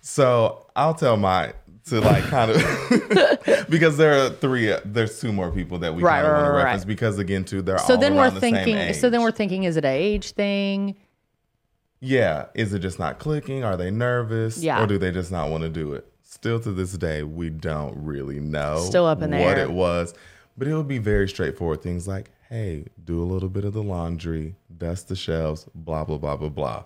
So 0.00 0.68
I'll 0.76 0.94
tell 0.94 1.16
my 1.16 1.54
to 1.86 2.00
like 2.00 2.24
kind 2.24 2.50
of 2.50 3.66
because 3.68 3.96
there 3.96 4.24
are 4.26 4.30
three. 4.30 4.74
There's 4.84 5.20
two 5.20 5.32
more 5.32 5.50
people 5.50 5.78
that 5.78 5.94
we 5.94 6.02
Right, 6.02 6.22
kind 6.22 6.26
of 6.26 6.32
want 6.32 6.44
to 6.46 6.50
right, 6.50 6.56
right, 6.56 6.62
reference 6.64 6.82
right. 6.82 6.88
because 6.88 7.18
again, 7.18 7.44
too, 7.44 7.62
they're 7.62 7.78
So 7.78 7.94
all 7.94 8.00
then 8.00 8.14
we're 8.16 8.30
the 8.30 8.40
thinking. 8.40 8.92
So 8.94 9.08
then 9.10 9.22
we're 9.22 9.30
thinking, 9.32 9.64
is 9.64 9.76
it 9.76 9.84
a 9.84 9.88
age 9.88 10.32
thing? 10.32 10.96
yeah. 12.00 12.46
Is 12.54 12.72
it 12.74 12.80
just 12.80 12.98
not 12.98 13.18
clicking? 13.18 13.64
Are 13.64 13.76
they 13.76 13.90
nervous? 13.90 14.58
Yeah. 14.62 14.82
Or 14.82 14.86
do 14.86 14.98
they 14.98 15.10
just 15.10 15.32
not 15.32 15.48
want 15.50 15.62
to 15.62 15.68
do 15.68 15.94
it? 15.94 16.06
Still 16.22 16.60
to 16.60 16.72
this 16.72 16.92
day, 16.92 17.22
we 17.22 17.48
don't 17.50 17.94
really 18.04 18.38
know. 18.40 18.78
Still 18.80 19.06
up 19.06 19.22
in 19.22 19.30
the 19.30 19.38
what 19.38 19.56
air. 19.58 19.64
it 19.64 19.70
was, 19.70 20.12
but 20.58 20.68
it 20.68 20.74
would 20.74 20.88
be 20.88 20.98
very 20.98 21.28
straightforward 21.28 21.80
things 21.82 22.06
like, 22.06 22.30
"Hey, 22.50 22.84
do 23.02 23.22
a 23.22 23.24
little 23.24 23.48
bit 23.48 23.64
of 23.64 23.72
the 23.72 23.82
laundry, 23.82 24.54
dust 24.76 25.08
the 25.08 25.16
shelves, 25.16 25.66
blah 25.74 26.04
blah 26.04 26.18
blah 26.18 26.36
blah 26.36 26.48
blah." 26.50 26.84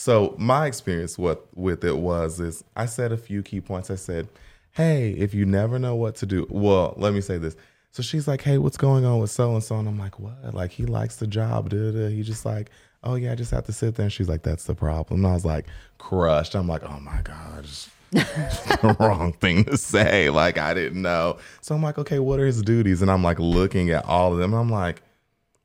So 0.00 0.34
my 0.38 0.66
experience 0.66 1.18
what 1.18 1.46
with 1.54 1.84
it 1.84 1.98
was 1.98 2.40
is 2.40 2.64
I 2.74 2.86
said 2.86 3.12
a 3.12 3.18
few 3.18 3.42
key 3.42 3.60
points. 3.60 3.90
I 3.90 3.96
said, 3.96 4.28
"Hey, 4.72 5.10
if 5.10 5.34
you 5.34 5.44
never 5.44 5.78
know 5.78 5.94
what 5.94 6.14
to 6.16 6.26
do, 6.26 6.46
well, 6.48 6.94
let 6.96 7.12
me 7.12 7.20
say 7.20 7.36
this." 7.36 7.54
So 7.92 8.02
she's 8.02 8.26
like, 8.26 8.40
"Hey, 8.40 8.56
what's 8.56 8.78
going 8.78 9.04
on 9.04 9.20
with 9.20 9.30
so 9.30 9.52
and 9.52 9.62
so?" 9.62 9.76
And 9.78 9.86
I'm 9.86 9.98
like, 9.98 10.18
"What? 10.18 10.54
Like 10.54 10.70
he 10.70 10.86
likes 10.86 11.16
the 11.16 11.26
job? 11.26 11.68
Da. 11.68 12.08
He 12.08 12.22
just 12.22 12.46
like, 12.46 12.70
oh 13.04 13.16
yeah, 13.16 13.32
I 13.32 13.34
just 13.34 13.50
have 13.50 13.66
to 13.66 13.74
sit 13.74 13.96
there." 13.96 14.04
And 14.04 14.12
she's 14.12 14.28
like, 14.28 14.42
"That's 14.42 14.64
the 14.64 14.74
problem." 14.74 15.20
And 15.20 15.30
I 15.30 15.34
was 15.34 15.44
like, 15.44 15.66
crushed. 15.98 16.54
I'm 16.54 16.66
like, 16.66 16.82
"Oh 16.82 16.98
my 17.00 17.20
gosh." 17.20 17.88
the 18.10 18.96
wrong 18.98 19.34
thing 19.34 19.64
to 19.64 19.76
say. 19.76 20.30
Like 20.30 20.56
I 20.56 20.72
didn't 20.72 21.02
know. 21.02 21.36
So 21.60 21.74
I'm 21.74 21.82
like, 21.82 21.98
okay, 21.98 22.20
what 22.20 22.40
are 22.40 22.46
his 22.46 22.62
duties? 22.62 23.02
And 23.02 23.10
I'm 23.10 23.22
like 23.22 23.38
looking 23.38 23.90
at 23.90 24.06
all 24.06 24.32
of 24.32 24.38
them. 24.38 24.54
I'm 24.54 24.70
like, 24.70 25.02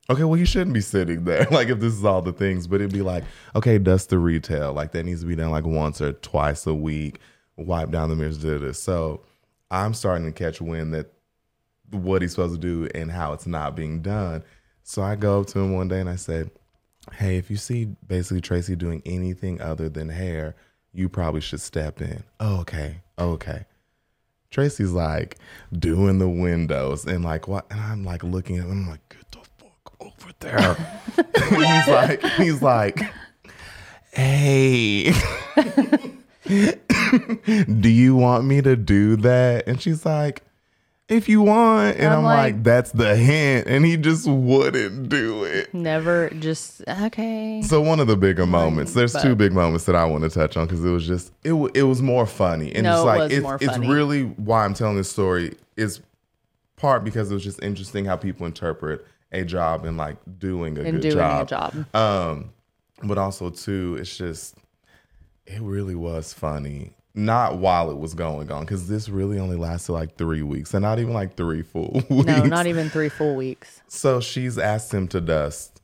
okay, 0.08 0.24
well, 0.24 0.38
you 0.38 0.46
shouldn't 0.46 0.74
be 0.74 0.80
sitting 0.80 1.24
there. 1.24 1.46
like 1.50 1.68
if 1.68 1.80
this 1.80 1.92
is 1.92 2.04
all 2.04 2.22
the 2.22 2.32
things, 2.32 2.66
but 2.66 2.80
it'd 2.80 2.92
be 2.92 3.02
like, 3.02 3.24
okay, 3.54 3.78
dust 3.78 4.10
the 4.10 4.18
retail. 4.18 4.72
Like 4.72 4.92
that 4.92 5.04
needs 5.04 5.20
to 5.20 5.26
be 5.26 5.36
done 5.36 5.50
like 5.50 5.64
once 5.64 6.00
or 6.00 6.12
twice 6.12 6.66
a 6.66 6.74
week. 6.74 7.20
Wipe 7.56 7.90
down 7.90 8.10
the 8.10 8.16
mirrors. 8.16 8.38
Do 8.38 8.58
this. 8.58 8.82
So 8.82 9.22
I'm 9.70 9.94
starting 9.94 10.26
to 10.26 10.32
catch 10.32 10.60
wind 10.60 10.94
that 10.94 11.12
what 11.90 12.22
he's 12.22 12.32
supposed 12.32 12.54
to 12.54 12.60
do 12.60 12.88
and 12.94 13.10
how 13.10 13.32
it's 13.32 13.46
not 13.46 13.74
being 13.74 14.02
done. 14.02 14.42
So 14.82 15.02
I 15.02 15.16
go 15.16 15.40
up 15.40 15.46
to 15.48 15.58
him 15.58 15.72
one 15.72 15.88
day 15.88 16.00
and 16.00 16.08
I 16.08 16.16
said, 16.16 16.50
Hey, 17.12 17.36
if 17.36 17.50
you 17.50 17.56
see 17.56 17.84
basically 18.06 18.40
Tracy 18.40 18.74
doing 18.76 19.00
anything 19.06 19.60
other 19.60 19.88
than 19.88 20.08
hair, 20.08 20.56
you 20.92 21.08
probably 21.08 21.40
should 21.40 21.60
step 21.60 22.00
in. 22.00 22.24
Oh, 22.40 22.60
okay. 22.60 23.00
Okay. 23.18 23.64
Tracy's 24.50 24.92
like 24.92 25.36
doing 25.72 26.18
the 26.18 26.28
windows 26.28 27.04
and 27.04 27.24
like 27.24 27.48
what 27.48 27.66
and 27.70 27.80
I'm 27.80 28.04
like 28.04 28.24
looking 28.24 28.58
at 28.58 28.64
him, 28.64 28.70
I'm 28.72 28.88
like, 28.88 29.08
get 29.08 29.30
the 29.30 29.45
over 30.22 30.32
there. 30.40 30.74
he's 31.50 31.88
like, 31.88 32.22
he's 32.36 32.62
like, 32.62 33.00
hey. 34.12 35.12
do 37.80 37.88
you 37.88 38.14
want 38.16 38.44
me 38.44 38.62
to 38.62 38.76
do 38.76 39.16
that? 39.16 39.66
And 39.66 39.80
she's 39.80 40.04
like, 40.06 40.42
if 41.08 41.28
you 41.28 41.40
want. 41.42 41.96
And 41.98 42.06
I'm, 42.12 42.18
I'm 42.18 42.24
like, 42.24 42.54
like- 42.54 42.62
that's 42.64 42.90
the 42.92 43.16
hint. 43.16 43.66
And 43.68 43.84
he 43.84 43.96
just 43.96 44.26
wouldn't 44.28 45.08
do 45.08 45.44
it. 45.44 45.72
Never 45.72 46.30
just 46.30 46.82
okay. 46.88 47.62
So 47.62 47.80
one 47.80 48.00
of 48.00 48.06
the 48.08 48.16
bigger 48.16 48.46
moments, 48.46 48.92
there's 48.94 49.12
but- 49.12 49.22
two 49.22 49.34
big 49.36 49.52
moments 49.52 49.84
that 49.86 49.94
I 49.94 50.04
want 50.04 50.24
to 50.24 50.30
touch 50.30 50.56
on 50.56 50.66
because 50.66 50.84
it 50.84 50.90
was 50.90 51.06
just 51.06 51.32
it 51.44 51.50
w- 51.50 51.70
it 51.74 51.84
was 51.84 52.02
more 52.02 52.26
funny 52.26 52.72
and 52.74 52.84
No, 52.84 52.94
it's 52.94 53.02
it 53.02 53.06
like 53.06 53.18
was 53.20 53.32
it's, 53.32 53.42
more 53.42 53.58
it's 53.60 53.78
really 53.78 54.22
why 54.24 54.64
I'm 54.64 54.74
telling 54.74 54.96
this 54.96 55.10
story 55.10 55.54
is 55.76 56.00
part 56.76 57.04
because 57.04 57.30
it 57.30 57.34
was 57.34 57.44
just 57.44 57.62
interesting 57.62 58.04
how 58.04 58.16
people 58.16 58.44
interpret 58.46 59.06
a 59.36 59.44
job 59.44 59.84
and 59.84 59.96
like 59.96 60.16
doing 60.38 60.76
a 60.78 60.82
And 60.82 60.92
good 61.00 61.02
doing 61.02 61.16
job. 61.16 61.46
a 61.46 61.50
job. 61.50 61.94
Um, 61.94 62.50
but 63.02 63.18
also 63.18 63.50
too, 63.50 63.96
it's 64.00 64.16
just 64.16 64.56
it 65.46 65.60
really 65.60 65.94
was 65.94 66.32
funny. 66.32 66.92
Not 67.14 67.56
while 67.58 67.90
it 67.90 67.96
was 67.98 68.12
going 68.12 68.50
on 68.52 68.64
because 68.64 68.88
this 68.88 69.08
really 69.08 69.38
only 69.38 69.56
lasted 69.56 69.92
like 69.92 70.16
three 70.16 70.42
weeks 70.42 70.74
and 70.74 70.82
not 70.82 70.98
even 70.98 71.14
like 71.14 71.34
three 71.36 71.62
full 71.62 72.02
weeks. 72.10 72.26
No, 72.26 72.42
not 72.44 72.66
even 72.66 72.90
three 72.90 73.08
full 73.08 73.34
weeks. 73.36 73.80
So 73.88 74.20
she's 74.20 74.58
asked 74.58 74.92
him 74.92 75.08
to 75.08 75.20
dust 75.22 75.80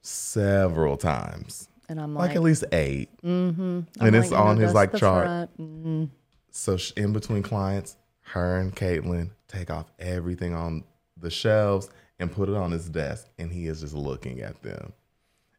several 0.00 0.96
times 0.96 1.68
And 1.88 2.00
I'm 2.00 2.14
like 2.14 2.30
like, 2.30 2.36
at 2.36 2.42
least 2.42 2.64
8 2.72 3.08
mm-hmm. 3.22 3.80
And 4.00 4.16
it's 4.16 4.30
like, 4.30 4.40
on 4.40 4.56
his 4.56 4.74
like 4.74 4.94
chart. 4.96 5.50
Mhm. 5.60 6.10
So 6.50 6.76
sh- 6.76 6.92
in 6.96 7.12
between 7.12 7.42
clients, 7.44 7.96
her 8.22 8.56
and 8.58 8.74
Caitlin 8.74 9.30
take 9.48 9.70
off 9.70 9.86
everything 10.00 10.54
on 10.54 10.82
the 11.22 11.30
shelves 11.30 11.88
and 12.18 12.30
put 12.30 12.48
it 12.48 12.54
on 12.54 12.70
his 12.70 12.88
desk, 12.88 13.28
and 13.38 13.50
he 13.50 13.66
is 13.66 13.80
just 13.80 13.94
looking 13.94 14.40
at 14.42 14.62
them. 14.62 14.92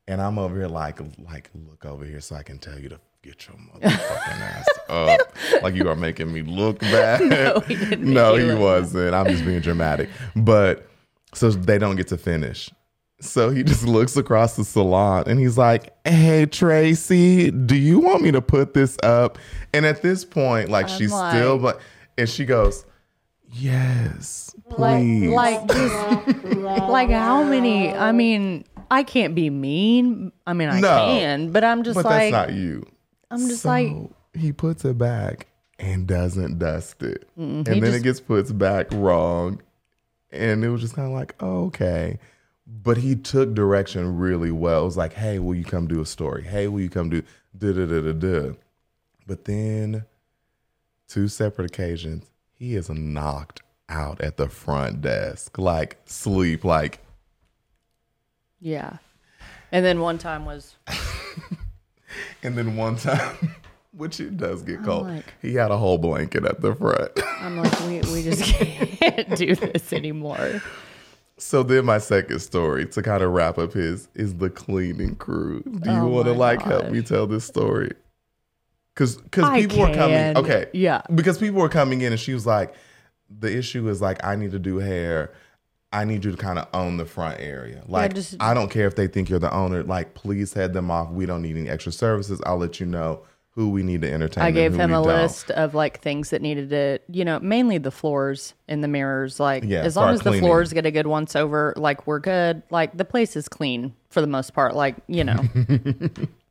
And 0.08 0.22
I'm 0.22 0.38
over 0.38 0.56
here 0.56 0.68
like, 0.68 1.00
like, 1.24 1.50
look 1.56 1.86
over 1.86 2.06
here 2.06 2.20
so 2.22 2.36
I 2.36 2.44
can 2.44 2.60
tell 2.60 2.78
you 2.80 2.90
to 2.90 3.00
get 3.22 3.48
your 3.48 3.56
motherfucking 3.56 3.88
ass 4.42 4.68
up. 4.90 5.34
Like 5.64 5.76
you 5.76 5.88
are 5.90 5.96
making 5.96 6.32
me 6.34 6.42
look 6.42 6.80
bad. 6.82 7.22
No, 7.22 7.60
he 7.62 7.76
didn't 7.76 8.14
No, 8.14 8.36
he 8.36 8.54
wasn't. 8.54 9.16
I'm 9.16 9.28
just 9.28 9.46
being 9.46 9.62
dramatic. 9.62 10.10
But 10.36 10.88
so 11.34 11.50
they 11.52 11.78
don't 11.78 11.96
get 11.96 12.10
to 12.10 12.18
finish. 12.18 12.70
So 13.22 13.50
he 13.50 13.64
just 13.64 13.86
looks 13.88 14.18
across 14.18 14.58
the 14.58 14.66
salon 14.66 15.24
and 15.28 15.40
he's 15.40 15.58
like, 15.58 15.94
Hey, 16.06 16.46
Tracy, 16.48 17.50
do 17.52 17.76
you 17.78 18.00
want 18.00 18.22
me 18.24 18.32
to 18.34 18.42
put 18.42 18.74
this 18.74 18.98
up? 19.04 19.38
And 19.74 19.86
at 19.86 20.02
this 20.02 20.26
point, 20.26 20.68
like 20.68 20.90
I'm 20.90 20.98
she's 20.98 21.14
like- 21.14 21.34
still, 21.34 21.58
but, 21.58 21.80
and 22.18 22.28
she 22.28 22.44
goes, 22.44 22.86
Yes, 23.54 24.56
please. 24.70 25.30
Like, 25.30 25.62
like, 25.62 25.68
just, 26.36 26.56
like 26.56 27.10
how 27.10 27.44
many? 27.44 27.94
I 27.94 28.12
mean, 28.12 28.66
I 28.90 29.04
can't 29.04 29.36
be 29.36 29.50
mean. 29.50 30.32
I 30.48 30.54
mean, 30.54 30.70
I 30.70 30.80
No. 30.80 30.88
can, 30.98 31.52
but 31.52 31.64
I'm 31.64 31.84
just 31.84 31.96
but 31.96 32.06
like, 32.06 32.32
that's 32.32 32.50
not 32.50 32.54
you. 32.58 32.86
I'm 33.30 33.48
just 33.48 33.62
So 33.62 33.70
like, 33.70 33.92
he 34.34 34.52
puts 34.52 34.84
it 34.86 34.98
back 34.98 35.48
and 35.80 36.08
doesn't 36.08 36.60
dust 36.60 37.02
it. 37.04 37.28
Mm-hmm. 37.38 37.52
and 37.58 37.68
he 37.68 37.80
then 37.80 37.92
just- 37.92 37.98
it 37.98 38.04
gets 38.04 38.20
put 38.20 38.58
back 38.58 38.88
wrong. 38.92 39.62
And 40.32 40.64
it 40.64 40.70
was 40.70 40.82
just 40.82 40.96
kind 40.96 41.08
of 41.08 41.14
like, 41.14 41.36
oh, 41.42 41.66
okay. 41.66 42.18
But 42.66 42.98
he 42.98 43.16
took 43.16 43.54
direction 43.54 44.18
really 44.18 44.50
well. 44.52 44.82
It 44.82 44.86
was 44.86 44.98
like, 44.98 45.14
hey, 45.14 45.38
will 45.38 45.54
you 45.54 45.64
come 45.64 45.88
do 45.88 46.02
a 46.02 46.08
story? 46.08 46.42
Hey, 46.44 46.68
will 46.68 46.80
you 46.82 46.90
come 46.90 47.10
do 47.12 47.22
da 47.56 47.72
da 47.72 47.86
da 47.86 48.02
da 48.02 48.14
da? 48.14 48.54
But 49.28 49.46
then, 49.46 50.06
two 51.08 51.28
separate 51.28 51.66
occasions, 51.66 52.26
he 52.64 52.76
is 52.76 52.90
knocked 52.90 53.62
out 53.90 54.22
at 54.22 54.38
the 54.38 54.48
front 54.48 55.02
desk, 55.02 55.58
like 55.58 55.98
sleep, 56.06 56.64
like 56.64 57.00
yeah. 58.62 58.98
And 59.74 59.84
then 59.84 60.00
one 60.00 60.18
time 60.18 60.46
was, 60.46 60.76
And 62.44 62.58
then 62.58 62.78
one 62.78 62.96
time, 62.96 63.56
which 63.92 64.22
it 64.22 64.38
does 64.38 64.62
get 64.64 64.82
cold, 64.84 65.08
like- 65.08 65.34
he 65.42 65.56
had 65.56 65.72
a 65.72 65.78
whole 65.78 65.98
blanket 65.98 66.46
at 66.46 66.62
the 66.62 66.74
front. 66.74 67.12
I'm 67.42 67.58
like, 67.58 67.78
we, 67.82 68.00
we 68.14 68.24
just 68.24 68.44
can't 68.44 69.36
do 69.36 69.56
this 69.56 69.92
anymore. 69.92 70.62
so 71.38 71.64
then 71.64 71.84
my 71.84 71.98
second 71.98 72.40
story 72.40 72.86
to 72.86 73.02
kind 73.02 73.24
of 73.24 73.32
wrap 73.32 73.58
up 73.58 73.74
his 73.74 74.08
is 74.16 74.36
the 74.36 74.50
cleaning 74.50 75.16
crew. 75.18 75.64
Do 75.64 75.92
you 75.92 75.98
Oh 75.98 76.08
want 76.08 76.28
to 76.28 76.34
like 76.34 76.62
help 76.62 76.90
me 76.92 77.02
tell 77.02 77.28
this 77.28 77.44
story? 77.44 77.92
Cause 78.96 79.20
cause 79.32 79.44
I 79.44 79.62
people 79.62 79.80
were 79.80 79.94
coming. 79.94 80.38
Okay. 80.38 80.68
Yeah. 80.74 81.02
Because 81.14 81.38
people 81.38 81.60
were 81.62 81.70
coming 81.70 82.02
in 82.02 82.12
and 82.12 82.20
she 82.22 82.34
was 82.34 82.46
like, 82.46 82.76
the 83.30 83.56
issue 83.56 83.88
is 83.90 84.02
like 84.02 84.24
I 84.24 84.36
need 84.36 84.52
to 84.52 84.60
do 84.60 84.78
hair. 84.78 85.34
I 85.92 86.06
need 86.06 86.26
you 86.26 86.32
to 86.32 86.38
kind 86.38 86.58
of 86.60 86.68
own 86.74 86.98
the 86.98 87.06
front 87.06 87.40
area. 87.40 87.84
Like 87.88 88.14
just- 88.16 88.36
I 88.40 88.54
don't 88.54 88.70
care 88.70 88.88
if 88.88 88.96
they 88.96 89.08
think 89.08 89.30
you're 89.30 89.40
the 89.40 89.54
owner. 89.54 89.84
Like 89.84 90.14
please 90.14 90.54
head 90.54 90.74
them 90.74 90.92
off. 90.92 91.10
We 91.12 91.26
don't 91.26 91.42
need 91.42 91.58
any 91.58 91.70
extra 91.70 91.92
services. 91.92 92.40
I'll 92.46 92.58
let 92.58 92.80
you 92.80 92.86
know 92.86 93.24
who 93.56 93.70
we 93.70 93.84
need 93.84 94.02
to 94.02 94.12
entertain. 94.12 94.44
I 94.44 94.50
gave 94.50 94.74
him 94.74 94.90
a 94.90 94.94
don't. 94.96 95.06
list 95.06 95.52
of 95.52 95.76
like 95.76 96.02
things 96.02 96.32
that 96.32 96.42
needed 96.42 96.70
to, 96.72 97.00
you 97.08 97.24
know, 97.24 97.40
mainly 97.40 97.78
the 97.78 97.92
floors 97.92 98.56
and 98.68 98.84
the 98.84 98.88
mirrors. 98.88 99.40
Like, 99.40 99.64
Yeah, 99.64 99.82
as 99.82 99.96
long 99.96 100.12
as 100.14 100.22
cleaning. 100.22 100.42
the 100.42 100.48
floors 100.48 100.74
get 100.74 100.88
a 100.88 100.92
good 100.92 101.06
once 101.06 101.36
over, 101.36 101.74
like, 101.78 102.08
we're 102.08 102.18
good. 102.20 102.64
Like, 102.72 102.98
the 102.98 103.06
place 103.06 103.36
is 103.36 103.48
clean 103.48 103.94
for 104.10 104.22
the 104.22 104.28
most 104.28 104.56
part. 104.56 104.76
Like, 104.76 104.96
you 105.08 105.24
know, 105.24 105.38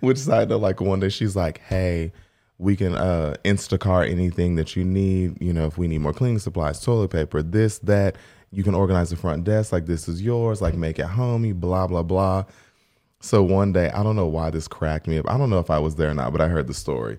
Which 0.00 0.18
side 0.18 0.48
though, 0.48 0.58
like 0.58 0.80
one 0.80 1.00
day 1.00 1.08
she's 1.08 1.36
like, 1.36 1.58
Hey, 1.58 2.12
we 2.58 2.76
can 2.76 2.94
uh 2.94 3.36
Instacart 3.44 4.10
anything 4.10 4.56
that 4.56 4.76
you 4.76 4.84
need, 4.84 5.40
you 5.42 5.52
know, 5.52 5.66
if 5.66 5.76
we 5.76 5.88
need 5.88 5.98
more 5.98 6.12
cleaning 6.12 6.38
supplies, 6.38 6.80
toilet 6.80 7.10
paper, 7.10 7.42
this, 7.42 7.78
that, 7.80 8.16
you 8.50 8.62
can 8.62 8.74
organize 8.74 9.10
the 9.10 9.16
front 9.16 9.44
desk, 9.44 9.72
like 9.72 9.86
this 9.86 10.08
is 10.08 10.22
yours, 10.22 10.62
like 10.62 10.74
make 10.74 10.98
it 10.98 11.06
homey, 11.06 11.52
blah, 11.52 11.86
blah, 11.86 12.02
blah. 12.02 12.44
So 13.20 13.42
one 13.42 13.72
day, 13.72 13.90
I 13.90 14.02
don't 14.02 14.16
know 14.16 14.26
why 14.26 14.50
this 14.50 14.68
cracked 14.68 15.06
me 15.08 15.18
up. 15.18 15.28
I 15.28 15.36
don't 15.36 15.50
know 15.50 15.58
if 15.58 15.70
I 15.70 15.78
was 15.78 15.96
there 15.96 16.10
or 16.10 16.14
not, 16.14 16.32
but 16.32 16.40
I 16.40 16.48
heard 16.48 16.66
the 16.66 16.74
story. 16.74 17.18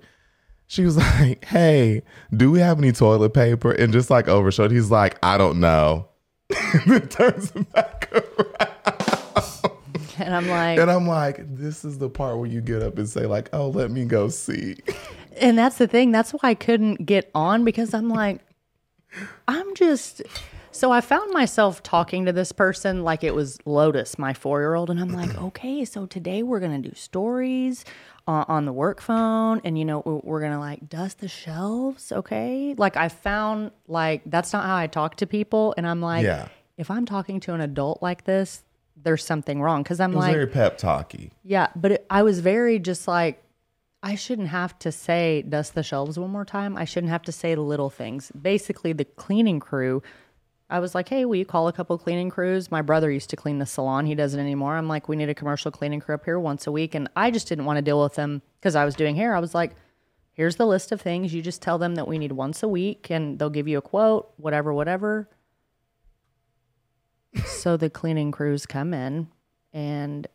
She 0.67 0.83
was 0.83 0.97
like, 1.19 1.45
Hey, 1.45 2.01
do 2.35 2.51
we 2.51 2.59
have 2.59 2.77
any 2.79 2.91
toilet 2.91 3.33
paper? 3.33 3.71
And 3.71 3.93
just 3.93 4.09
like 4.09 4.27
overshowed, 4.27 4.71
he's 4.71 4.89
like, 4.91 5.17
I 5.21 5.37
don't 5.37 5.59
know. 5.59 6.07
and 6.73 6.91
then 6.91 7.07
turns 7.07 7.51
back 7.73 8.09
around. 8.11 8.56
And 10.27 10.35
I'm 10.35 10.47
like, 10.49 10.77
And 10.77 10.91
I'm 10.91 11.07
like, 11.07 11.55
this 11.55 11.83
is 11.85 11.97
the 11.97 12.09
part 12.09 12.37
where 12.37 12.45
you 12.47 12.59
get 12.61 12.83
up 12.83 12.97
and 12.97 13.07
say, 13.07 13.25
like, 13.25 13.49
oh, 13.53 13.69
let 13.69 13.89
me 13.89 14.03
go 14.05 14.27
see. 14.29 14.75
and 15.39 15.57
that's 15.57 15.77
the 15.77 15.87
thing. 15.87 16.11
That's 16.11 16.31
why 16.33 16.49
I 16.49 16.53
couldn't 16.53 17.05
get 17.05 17.31
on 17.33 17.63
because 17.63 17.93
I'm 17.93 18.09
like, 18.09 18.41
I'm 19.47 19.73
just. 19.75 20.21
So 20.71 20.91
I 20.91 21.01
found 21.01 21.31
myself 21.33 21.81
talking 21.81 22.25
to 22.25 22.31
this 22.33 22.51
person 22.51 23.03
like 23.03 23.23
it 23.23 23.33
was 23.33 23.57
Lotus, 23.65 24.19
my 24.19 24.33
four 24.33 24.59
year 24.59 24.75
old. 24.75 24.89
And 24.91 24.99
I'm 24.99 25.09
like, 25.13 25.35
okay, 25.41 25.85
so 25.85 26.05
today 26.05 26.43
we're 26.43 26.59
going 26.59 26.79
to 26.83 26.89
do 26.89 26.93
stories 26.95 27.83
uh, 28.27 28.43
on 28.47 28.65
the 28.65 28.73
work 28.73 29.01
phone. 29.01 29.61
And, 29.63 29.79
you 29.79 29.85
know, 29.85 30.03
we- 30.05 30.21
we're 30.23 30.39
going 30.41 30.51
to 30.51 30.59
like 30.59 30.87
dust 30.89 31.19
the 31.19 31.27
shelves. 31.29 32.11
Okay. 32.11 32.75
Like 32.77 32.95
I 32.97 33.07
found 33.09 33.71
like 33.87 34.21
that's 34.25 34.53
not 34.53 34.65
how 34.65 34.75
I 34.75 34.87
talk 34.87 35.15
to 35.17 35.25
people. 35.25 35.73
And 35.77 35.87
I'm 35.87 36.01
like, 36.01 36.25
Yeah. 36.25 36.49
if 36.77 36.91
I'm 36.91 37.05
talking 37.05 37.39
to 37.41 37.53
an 37.55 37.61
adult 37.61 38.03
like 38.03 38.25
this, 38.25 38.63
there's 39.03 39.23
something 39.23 39.61
wrong. 39.61 39.83
Cause 39.83 39.99
I'm 39.99 40.13
It 40.13 40.15
was 40.15 40.25
like, 40.25 40.33
very 40.33 40.47
pep 40.47 40.77
talky. 40.77 41.31
yeah, 41.43 41.67
but 41.75 41.91
it, 41.93 42.05
I 42.09 42.23
was 42.23 42.39
very 42.39 42.79
just 42.79 43.07
like, 43.07 43.43
I 44.03 44.15
shouldn't 44.15 44.49
have 44.49 44.77
to 44.79 44.91
say 44.91 45.41
dust 45.41 45.73
the 45.75 45.83
shelves 45.83 46.19
one 46.19 46.29
more 46.29 46.45
time. 46.45 46.77
I 46.77 46.85
shouldn't 46.85 47.11
have 47.11 47.23
to 47.23 47.31
say 47.31 47.55
the 47.55 47.61
little 47.61 47.89
things. 47.89 48.31
Basically, 48.39 48.93
the 48.93 49.05
cleaning 49.05 49.59
crew, 49.59 50.03
I 50.69 50.79
was 50.79 50.93
like, 50.93 51.09
hey, 51.09 51.25
will 51.25 51.35
you 51.35 51.45
call 51.45 51.67
a 51.67 51.73
couple 51.73 51.97
cleaning 51.97 52.29
crews? 52.29 52.69
My 52.69 52.81
brother 52.81 53.09
used 53.09 53.29
to 53.31 53.35
clean 53.35 53.57
the 53.57 53.65
salon. 53.65 54.05
He 54.05 54.15
doesn't 54.15 54.39
anymore. 54.39 54.77
I'm 54.77 54.87
like, 54.87 55.09
we 55.09 55.15
need 55.15 55.29
a 55.29 55.33
commercial 55.33 55.71
cleaning 55.71 55.99
crew 55.99 56.13
up 56.15 56.25
here 56.25 56.39
once 56.39 56.67
a 56.67 56.71
week. 56.71 56.93
And 56.93 57.09
I 57.15 57.31
just 57.31 57.47
didn't 57.47 57.65
want 57.65 57.77
to 57.77 57.81
deal 57.81 58.01
with 58.01 58.15
them 58.15 58.41
because 58.59 58.75
I 58.75 58.85
was 58.85 58.95
doing 58.95 59.15
hair. 59.15 59.35
I 59.35 59.39
was 59.39 59.55
like, 59.55 59.75
here's 60.33 60.57
the 60.57 60.67
list 60.67 60.91
of 60.91 61.01
things. 61.01 61.33
You 61.33 61.41
just 61.41 61.61
tell 61.61 61.77
them 61.77 61.95
that 61.95 62.07
we 62.07 62.17
need 62.19 62.33
once 62.33 62.61
a 62.61 62.67
week 62.67 63.09
and 63.09 63.39
they'll 63.39 63.49
give 63.49 63.67
you 63.67 63.77
a 63.77 63.81
quote, 63.81 64.31
whatever, 64.37 64.73
whatever. 64.73 65.27
So 67.45 67.77
the 67.77 67.89
cleaning 67.89 68.31
crews 68.31 68.65
come 68.65 68.93
in 68.93 69.27
and 69.73 70.27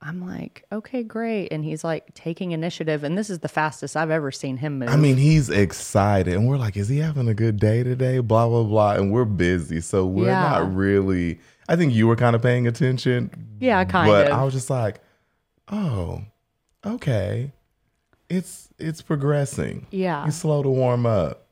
I'm 0.00 0.24
like, 0.24 0.64
okay, 0.70 1.02
great. 1.02 1.48
And 1.52 1.64
he's 1.64 1.82
like 1.82 2.14
taking 2.14 2.52
initiative. 2.52 3.02
And 3.02 3.18
this 3.18 3.30
is 3.30 3.40
the 3.40 3.48
fastest 3.48 3.96
I've 3.96 4.10
ever 4.12 4.30
seen 4.30 4.56
him 4.58 4.78
move. 4.78 4.88
I 4.90 4.96
mean, 4.96 5.16
he's 5.16 5.50
excited. 5.50 6.34
And 6.34 6.46
we're 6.46 6.56
like, 6.58 6.76
is 6.76 6.88
he 6.88 6.98
having 6.98 7.26
a 7.28 7.34
good 7.34 7.58
day 7.58 7.82
today? 7.82 8.20
Blah, 8.20 8.48
blah, 8.48 8.62
blah. 8.62 8.92
And 8.92 9.10
we're 9.12 9.24
busy. 9.24 9.80
So 9.80 10.06
we're 10.06 10.26
Yeah. 10.26 10.40
not 10.40 10.74
really. 10.74 11.40
I 11.68 11.74
think 11.76 11.92
you 11.94 12.06
were 12.06 12.14
kind 12.16 12.36
of 12.36 12.42
paying 12.42 12.66
attention. 12.68 13.30
yeah, 13.60 13.84
kind 13.84 14.08
but 14.08 14.26
of. 14.26 14.30
But 14.30 14.38
I 14.38 14.44
was 14.44 14.54
just 14.54 14.70
like, 14.70 15.00
oh, 15.70 16.22
okay. 16.86 17.50
It's 18.28 18.68
it's 18.78 19.02
progressing. 19.02 19.86
yeah. 19.90 20.24
He's 20.26 20.36
slow 20.36 20.62
to 20.62 20.68
warm 20.68 21.06
up. 21.06 21.46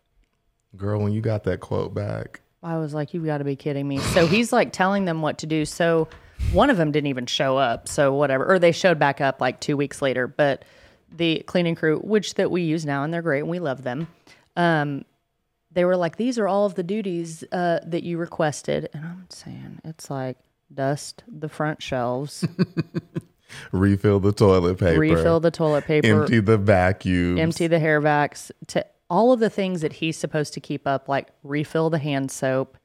Girl, 0.77 1.01
when 1.03 1.13
you 1.13 1.21
got 1.21 1.43
that 1.45 1.59
quote 1.61 1.95
back. 1.95 2.43
I 2.67 2.79
was 2.79 2.93
like, 2.93 3.15
you've 3.15 3.25
got 3.25 3.39
to 3.39 3.45
be 3.45 3.55
kidding 3.57 3.87
me. 3.87 3.99
So 3.99 4.27
he's 4.27 4.53
like 4.53 4.73
telling 4.73 5.05
them 5.05 5.23
what 5.23 5.39
to 5.39 5.47
do. 5.47 5.65
So 5.65 6.09
one 6.53 6.69
of 6.69 6.77
them 6.77 6.91
didn't 6.91 7.07
even 7.07 7.27
show 7.27 7.57
up. 7.57 7.89
So 7.89 8.13
whatever. 8.13 8.45
Or 8.53 8.59
they 8.59 8.73
showed 8.73 8.99
back 8.99 9.21
up 9.21 9.41
like 9.41 9.61
two 9.61 9.77
weeks 9.77 10.03
later. 10.03 10.27
But 10.27 10.65
the 11.11 11.45
cleaning 11.47 11.77
crew, 11.77 12.01
which 12.01 12.35
that 12.35 12.51
we 12.51 12.63
use 12.63 12.85
now 12.85 13.05
and 13.05 13.15
they're 13.15 13.23
great 13.23 13.41
and 13.41 13.49
we 13.49 13.61
love 13.61 13.83
them. 13.85 14.09
Um, 14.57 15.05
they 15.71 15.85
were 15.85 15.97
like, 15.97 16.17
these 16.17 16.39
are 16.39 16.49
all 16.49 16.67
of 16.67 16.75
the 16.75 16.83
duties 16.83 17.45
uh, 17.53 17.81
that 17.87 18.03
you 18.03 18.19
requested. 18.19 18.89
And 18.93 19.05
I'm 19.05 19.27
saying, 19.29 19.81
it's 19.85 20.11
like 20.11 20.37
dust 20.75 21.23
the 21.29 21.49
front 21.49 21.81
shelves, 21.83 22.45
Refill 23.73 24.19
the 24.19 24.33
toilet 24.33 24.79
paper. 24.79 24.99
refill 24.99 25.39
the 25.39 25.53
toilet 25.53 25.85
paper, 25.85 26.23
Empty 26.23 26.41
the 26.41 26.59
vacuum. 26.59 27.39
empty 27.39 27.69
the 27.69 27.79
hair 27.79 28.01
vacs. 28.03 28.51
To 28.69 28.85
all 29.09 29.33
of 29.33 29.41
the 29.41 29.51
things 29.51 29.81
that 29.83 29.95
he's 29.95 30.17
supposed 30.17 30.53
to 30.55 30.61
keep 30.61 30.87
up, 30.87 31.09
like 31.09 31.29
refill 31.43 31.91
the 31.91 31.99
hand 31.99 32.31
soap, 32.31 32.77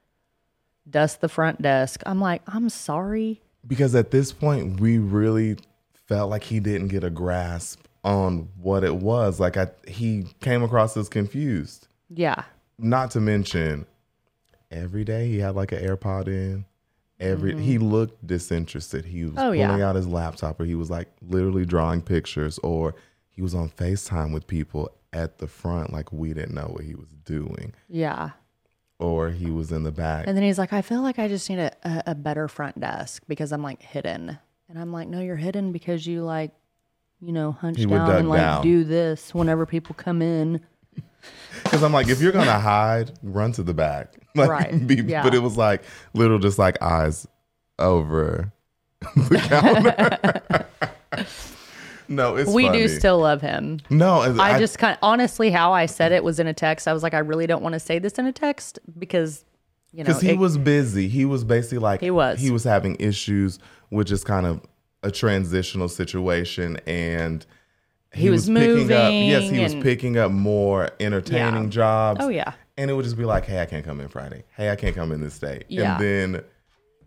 dust 0.90 1.22
the 1.22 1.30
front 1.30 1.62
desk. 1.62 2.02
I'm 2.06 2.20
like, 2.20 2.42
I'm 2.48 2.70
sorry. 2.70 3.42
because 3.68 3.94
at 3.96 4.12
this 4.12 4.32
point 4.32 4.80
we 4.80 4.98
really 4.98 5.58
felt 6.08 6.30
like 6.30 6.44
he 6.46 6.60
didn't 6.60 6.88
get 6.90 7.04
a 7.04 7.10
grasp 7.10 7.80
on 8.04 8.50
what 8.60 8.84
it 8.84 8.96
was 8.96 9.40
like 9.40 9.56
I, 9.58 9.68
he 9.88 10.26
came 10.42 10.64
across 10.64 10.98
as 10.98 11.08
confused 11.08 11.88
Yeah. 12.10 12.44
not 12.80 13.12
to 13.12 13.22
mention 13.22 13.86
every 14.72 15.04
day 15.04 15.28
he 15.28 15.38
had 15.38 15.56
like 15.56 15.72
an 15.72 15.84
airpod 15.86 16.28
in 16.28 16.66
every 17.20 17.56
he 17.62 17.78
looked 17.78 18.26
disinterested 18.26 19.06
he 19.06 19.24
was 19.26 19.34
Mm-hmm. 19.34 19.40
Oh, 19.40 19.52
pulling 19.52 19.60
yeah. 19.80 19.88
out 19.90 19.96
his 19.96 20.08
laptop 20.08 20.60
or 20.60 20.66
he 20.66 20.74
was 20.74 20.90
like 20.90 21.08
literally 21.22 21.64
drawing 21.66 22.02
pictures 22.02 22.58
or 22.64 22.96
he 23.30 23.44
was 23.44 23.54
on 23.54 23.70
facetime 23.70 24.34
with 24.34 24.48
people 24.48 24.92
at 25.14 25.38
the 25.40 25.48
front 25.48 25.92
like 25.92 26.12
we 26.14 26.34
didn't 26.34 26.54
know 26.56 26.68
what 26.74 26.84
he 26.84 26.96
was 26.96 27.10
doing 27.26 27.74
Yeah. 27.90 28.32
or 29.00 29.30
he 29.32 29.52
was 29.52 29.72
in 29.72 29.84
the 29.84 29.92
back 29.92 30.26
And 30.28 30.38
then 30.38 30.44
he's 30.44 30.58
like, 30.58 30.72
I 30.74 30.82
feel 30.82 31.02
like 31.02 31.20
I 31.20 31.28
just 31.28 31.50
need 31.50 31.60
a, 31.60 31.72
a, 31.84 32.04
a 32.08 32.16
better 32.16 32.48
front 32.48 32.80
desk 32.80 33.24
because 33.28 33.52
I'm 33.52 33.62
like 33.64 33.82
hidden. 33.82 34.38
And 34.70 34.80
I'm 34.80 34.94
like, 34.94 35.08
no, 35.10 35.20
you're 35.20 35.36
hidden 35.36 35.72
because 35.74 36.08
you 36.08 36.24
like, 36.24 36.52
you 37.20 37.34
know, 37.34 37.52
hunch 37.52 37.78
He 37.78 37.86
would 37.86 37.98
down 37.98 38.08
duck 38.08 38.20
and 38.20 38.30
like 38.30 38.40
down. 38.40 38.64
do 38.64 38.84
this 38.86 39.34
whenever 39.34 39.66
people 39.66 39.96
come 39.96 40.22
in. 40.22 40.62
Because 41.64 41.84
I'm 41.84 41.94
like, 41.94 42.08
if 42.08 42.20
you're 42.20 42.32
gonna 42.32 42.60
hide, 42.60 43.12
run 43.22 43.52
to 43.54 43.64
the 43.64 43.74
back. 43.76 44.16
Like, 44.36 44.50
Right. 44.50 44.88
be- 44.88 44.96
Yeah. 44.96 45.22
But 45.24 45.36
it 45.36 45.40
was 45.40 45.56
like 45.58 45.84
little, 46.14 46.40
just 46.40 46.58
like 46.58 46.82
eyes 46.82 47.28
over 47.78 48.52
the 49.16 49.38
counter. 49.38 50.61
No, 52.12 52.36
it's 52.36 52.52
we 52.52 52.66
funny. 52.66 52.80
do 52.80 52.88
still 52.88 53.20
love 53.20 53.42
him. 53.42 53.80
No, 53.90 54.22
and 54.22 54.40
I, 54.40 54.60
just 54.60 54.78
kind 54.78 54.94
of 54.94 55.00
honestly 55.02 55.50
how 55.50 55.74
I 55.74 55.86
said 55.86 56.12
it 56.12 56.24
was 56.24 56.40
in 56.40 56.48
a 56.48 56.54
text. 56.54 56.88
I 56.88 56.94
was 56.94 57.04
like, 57.04 57.14
I 57.14 57.20
really 57.20 57.48
don't 57.48 57.64
want 57.64 57.74
to 57.74 57.80
say 57.80 57.98
this 58.00 58.14
in 58.14 58.26
a 58.26 58.32
text 58.32 58.80
because, 59.00 59.44
you 59.92 60.00
know, 60.04 60.08
because 60.08 60.22
he 60.22 60.30
it- 60.32 60.38
was 60.38 60.58
busy. 60.58 61.08
He 61.08 61.26
was 61.26 61.44
basically 61.44 61.80
like 61.80 62.02
He 62.02 62.12
was. 62.12 62.40
he 62.40 62.52
was 62.52 62.64
having 62.64 62.96
issues 63.00 63.60
with 63.90 64.08
just 64.08 64.26
kind 64.26 64.46
of 64.46 64.62
a 65.04 65.12
transitional 65.12 65.90
situation 65.90 66.78
and. 66.86 67.46
He 68.14 68.30
was 68.30 68.46
picking 68.50 68.92
up. 68.92 69.10
Yes, 69.14 69.44
he 69.44 69.52
moving 69.52 69.64
was 69.64 69.76
picking 69.76 70.18
up 70.18 70.32
more 70.34 70.90
entertaining 71.00 71.64
Yeah. 71.64 71.70
jobs. 71.70 72.20
Oh, 72.22 72.28
yeah. 72.28 72.52
and 72.78 72.92
it 72.92 72.94
would 72.94 73.06
just 73.06 73.16
be 73.18 73.24
like, 73.24 73.46
"Hey, 73.46 73.62
I 73.62 73.66
can't 73.66 73.86
come 73.86 74.02
in 74.02 74.10
Friday. 74.10 74.44
Hey, 74.58 74.70
I 74.70 74.76
can't 74.76 74.94
come 74.94 75.14
in 75.14 75.22
this 75.22 75.40
day." 75.40 75.62
Yeah. 75.70 75.94
And 75.96 76.04
then 76.04 76.44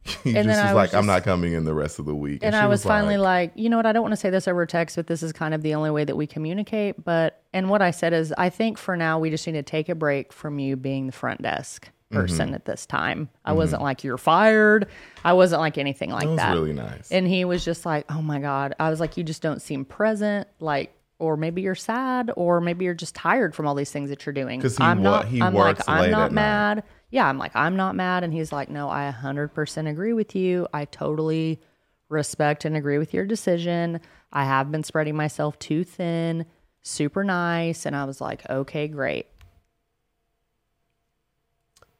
he 0.04 0.10
And 0.36 0.46
just 0.46 0.60
was 0.60 0.64
was 0.66 0.74
like, 0.74 0.94
"I'm 0.94 1.06
not 1.06 1.24
coming 1.24 1.52
in 1.54 1.64
the 1.64 1.74
rest 1.74 1.98
of 1.98 2.04
the 2.04 2.14
week." 2.14 2.40
and 2.42 2.54
she 2.54 2.58
I 2.58 2.66
was 2.66 2.82
finally 2.82 3.16
like, 3.16 3.52
you 3.54 3.68
know 3.70 3.76
what? 3.76 3.86
I 3.86 3.92
don't 3.92 4.02
want 4.02 4.12
to 4.12 4.16
say 4.16 4.30
this 4.30 4.46
over 4.46 4.66
text, 4.66 4.96
but 4.96 5.06
this 5.06 5.22
is 5.22 5.32
kind 5.32 5.54
of 5.54 5.62
the 5.62 5.74
only 5.74 5.90
way 5.90 6.04
that 6.04 6.16
we 6.16 6.26
communicate. 6.26 7.02
But 7.04 7.42
and 7.52 7.70
what 7.70 7.80
I 7.82 7.90
said 7.90 8.12
is, 8.12 8.32
I 8.36 8.50
think 8.50 8.76
for 8.78 8.96
now 8.96 9.18
we 9.18 9.30
just 9.30 9.46
need 9.46 9.54
to 9.54 9.62
take 9.62 9.88
a 9.88 9.94
break 9.94 10.32
from 10.32 10.58
you 10.58 10.76
being 10.76 11.06
the 11.06 11.12
front 11.12 11.42
desk 11.42 11.88
person 12.10 12.46
Mm-hmm. 12.46 12.54
at 12.54 12.64
this 12.64 12.86
time. 12.86 13.28
I 13.44 13.54
wasn't 13.54 13.82
like 13.82 14.04
you're 14.04 14.18
fired. 14.18 14.86
I 15.24 15.32
wasn't 15.32 15.60
like 15.62 15.78
anything 15.78 16.10
like 16.10 16.24
"It 16.24 16.28
was 16.28 16.36
that. 16.36 16.52
really 16.52 16.72
nice." 16.74 17.10
And 17.10 17.26
he 17.26 17.44
was 17.44 17.64
just 17.64 17.86
like, 17.86 18.04
"Oh 18.12 18.22
my 18.22 18.38
god!" 18.40 18.74
I 18.78 18.90
was 18.90 19.00
like, 19.00 19.16
"You 19.16 19.24
just 19.24 19.42
don't 19.42 19.60
seem 19.62 19.84
present." 19.84 20.46
Like, 20.60 20.94
or 21.18 21.36
maybe 21.36 21.62
you're 21.62 21.74
sad, 21.74 22.30
or 22.36 22.60
maybe 22.60 22.84
you're 22.84 22.92
just 22.94 23.14
tired 23.14 23.54
from 23.54 23.66
all 23.66 23.74
these 23.74 23.90
things 23.90 24.10
that 24.10 24.26
you're 24.26 24.32
doing. 24.34 24.60
'Cause 24.60 24.76
he 24.76 24.84
I'm 24.84 24.98
wo- 25.02 25.10
not. 25.10 25.26
he 25.28 25.40
I'm 25.40 25.54
works 25.54 25.88
like, 25.88 26.04
I'm 26.04 26.10
not 26.10 26.26
at 26.26 26.32
night. 26.32 26.84
Yeah, 27.14 27.28
I'm 27.28 27.38
like, 27.38 27.54
I'm 27.54 27.76
not 27.76 27.94
mad. 27.94 28.24
And 28.24 28.32
he's 28.32 28.50
like, 28.50 28.68
No, 28.68 28.90
I 28.90 29.14
100% 29.16 29.88
agree 29.88 30.12
with 30.12 30.34
you. 30.34 30.66
I 30.74 30.84
totally 30.84 31.60
respect 32.08 32.64
and 32.64 32.76
agree 32.76 32.98
with 32.98 33.14
your 33.14 33.24
decision. 33.24 34.00
I 34.32 34.42
have 34.44 34.72
been 34.72 34.82
spreading 34.82 35.14
myself 35.14 35.56
too 35.60 35.84
thin. 35.84 36.44
Super 36.82 37.22
nice. 37.22 37.86
And 37.86 37.94
I 37.94 38.02
was 38.02 38.20
like, 38.20 38.42
Okay, 38.50 38.88
great. 38.88 39.28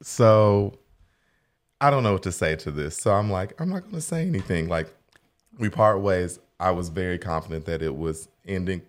So 0.02 0.80
I 1.80 1.90
don't 1.90 2.02
know 2.02 2.14
what 2.14 2.24
to 2.24 2.32
say 2.32 2.56
to 2.56 2.72
this. 2.72 2.96
So 2.96 3.12
I'm 3.12 3.30
like, 3.30 3.58
I'm 3.60 3.68
not 3.68 3.82
going 3.82 3.94
to 3.94 4.00
say 4.00 4.26
anything. 4.26 4.66
Like 4.66 4.92
we 5.58 5.70
part 5.70 6.00
ways. 6.00 6.40
I 6.58 6.72
was 6.72 6.88
very 6.88 7.20
confident 7.20 7.66
that 7.66 7.82
it 7.82 7.96
was 7.96 8.28
ending 8.44 8.82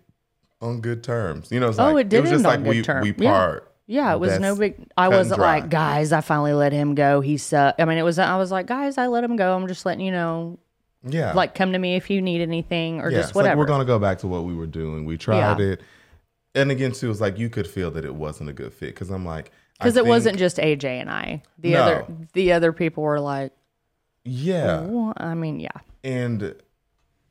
on 0.59 0.81
good 0.81 1.03
terms. 1.03 1.51
You 1.51 1.59
know, 1.59 1.69
it's 1.69 1.77
Oh, 1.77 1.93
like, 1.93 2.07
it 2.07 2.09
did 2.09 2.21
was 2.21 2.31
just 2.31 2.45
like 2.45 2.61
we 2.61 2.81
we 3.01 3.13
part. 3.13 3.63
Yeah, 3.63 3.74
it 3.87 4.19
was 4.19 4.39
no 4.39 4.55
big. 4.55 4.75
I 4.97 5.09
wasn't 5.09 5.39
dry. 5.39 5.59
like, 5.59 5.69
guys, 5.69 6.11
I 6.11 6.21
finally 6.21 6.53
let 6.53 6.71
him 6.73 6.95
go. 6.95 7.21
He 7.21 7.37
sucked. 7.37 7.79
I 7.81 7.85
mean, 7.85 7.97
it 7.97 8.03
was. 8.03 8.17
I 8.19 8.37
was 8.37 8.51
like, 8.51 8.65
guys, 8.65 8.97
I 8.97 9.07
let 9.07 9.23
him 9.23 9.35
go. 9.35 9.55
I'm 9.55 9.67
just 9.67 9.85
letting 9.85 10.05
you 10.05 10.11
know. 10.11 10.57
Yeah. 11.07 11.33
Like, 11.33 11.53
come 11.53 11.71
to 11.73 11.77
me 11.79 11.95
if 11.95 12.09
you 12.09 12.19
need 12.21 12.41
anything 12.41 12.99
or 12.99 13.11
yeah, 13.11 13.17
just 13.17 13.29
it's 13.29 13.35
like 13.35 13.43
whatever. 13.43 13.59
we're 13.59 13.67
gonna 13.67 13.85
go 13.85 13.99
back 13.99 14.17
to 14.19 14.27
what 14.27 14.43
we 14.43 14.55
were 14.55 14.65
doing. 14.65 15.05
We 15.05 15.17
tried 15.17 15.59
Yeah. 15.59 15.73
it, 15.73 15.81
and 16.55 16.71
again 16.71 16.93
too, 16.93 17.09
was 17.09 17.21
like 17.21 17.37
you 17.37 17.47
could 17.49 17.67
feel 17.67 17.91
that 17.91 18.05
it 18.05 18.15
wasn't 18.15 18.49
a 18.49 18.53
good 18.53 18.73
fit 18.73 18.87
because 18.87 19.11
I'm 19.11 19.23
like, 19.23 19.51
because 19.77 19.95
it 19.95 19.99
think- 19.99 20.07
wasn't 20.09 20.37
just 20.39 20.57
AJ 20.57 20.85
and 21.01 21.11
I. 21.11 21.43
The 21.59 21.73
No. 21.73 21.79
other 21.81 22.05
the 22.33 22.53
other 22.53 22.73
people 22.73 23.03
were 23.03 23.19
like, 23.19 23.51
Yeah, 24.23 24.81
well, 24.81 25.13
I 25.17 25.35
mean, 25.35 25.59
yeah, 25.59 25.69
and 26.03 26.55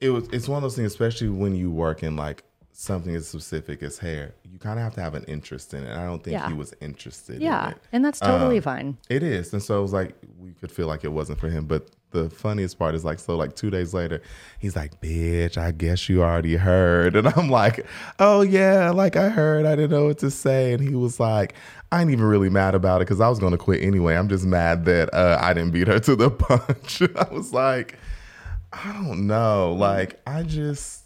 it 0.00 0.10
was. 0.10 0.28
It's 0.28 0.46
one 0.48 0.58
of 0.58 0.62
those 0.62 0.76
things, 0.76 0.92
especially 0.92 1.30
when 1.30 1.56
you 1.56 1.70
work 1.72 2.04
in 2.04 2.14
like 2.14 2.44
something 2.76 3.14
as 3.14 3.28
specific 3.28 3.82
as 3.84 3.98
hair. 3.98 4.34
You 4.52 4.58
kind 4.58 4.80
of 4.80 4.82
have 4.84 4.94
to 4.94 5.00
have 5.00 5.14
an 5.14 5.22
interest 5.24 5.72
in 5.74 5.84
it. 5.84 5.96
I 5.96 6.04
don't 6.04 6.22
think 6.22 6.32
Yeah. 6.32 6.48
he 6.48 6.54
was 6.54 6.74
interested. 6.80 7.36
in 7.36 7.42
yeah, 7.42 7.70
it. 7.70 7.76
and 7.92 8.04
that's 8.04 8.18
totally 8.18 8.56
Um, 8.56 8.62
fine. 8.62 8.96
It 9.08 9.22
is. 9.22 9.52
And 9.52 9.62
so 9.62 9.78
it 9.78 9.82
was 9.82 9.92
like 9.92 10.14
we 10.40 10.50
could 10.54 10.72
feel 10.72 10.88
like 10.88 11.04
it 11.04 11.12
wasn't 11.12 11.38
for 11.38 11.48
him. 11.48 11.66
But 11.66 11.86
the 12.10 12.28
funniest 12.30 12.76
part 12.78 12.94
is 12.96 13.04
like 13.04 13.20
so 13.20 13.36
like 13.36 13.54
two 13.54 13.70
days 13.70 13.94
later, 13.94 14.20
he's 14.58 14.74
like, 14.74 15.00
Bitch, 15.00 15.56
I 15.56 15.70
guess 15.70 16.08
you 16.08 16.22
already 16.24 16.56
heard. 16.56 17.14
And 17.16 17.28
I'm 17.28 17.48
like, 17.48 17.86
Oh 18.18 18.42
yeah, 18.42 18.90
like 18.90 19.14
I 19.14 19.28
heard, 19.28 19.66
I 19.66 19.76
didn't 19.76 19.92
know 19.92 20.06
what 20.06 20.18
to 20.18 20.30
say. 20.30 20.72
And 20.72 20.82
he 20.82 20.96
was 20.96 21.20
like, 21.20 21.54
I 21.92 22.00
ain't 22.00 22.10
even 22.10 22.24
really 22.24 22.50
mad 22.50 22.74
about 22.74 23.00
it 23.02 23.04
because 23.06 23.20
I 23.20 23.28
was 23.28 23.38
gonna 23.38 23.56
quit 23.56 23.84
anyway. 23.84 24.16
I'm 24.16 24.28
just 24.28 24.44
mad 24.46 24.84
that 24.86 25.14
uh, 25.14 25.38
I 25.40 25.54
didn't 25.54 25.70
beat 25.70 25.86
her 25.86 26.00
to 26.00 26.16
the 26.16 26.30
punch. 26.44 27.02
I 27.16 27.32
was 27.32 27.52
like, 27.52 27.98
I 28.72 28.92
don't 28.94 29.28
know. 29.28 29.72
Like 29.78 30.20
I 30.26 30.42
just 30.42 31.03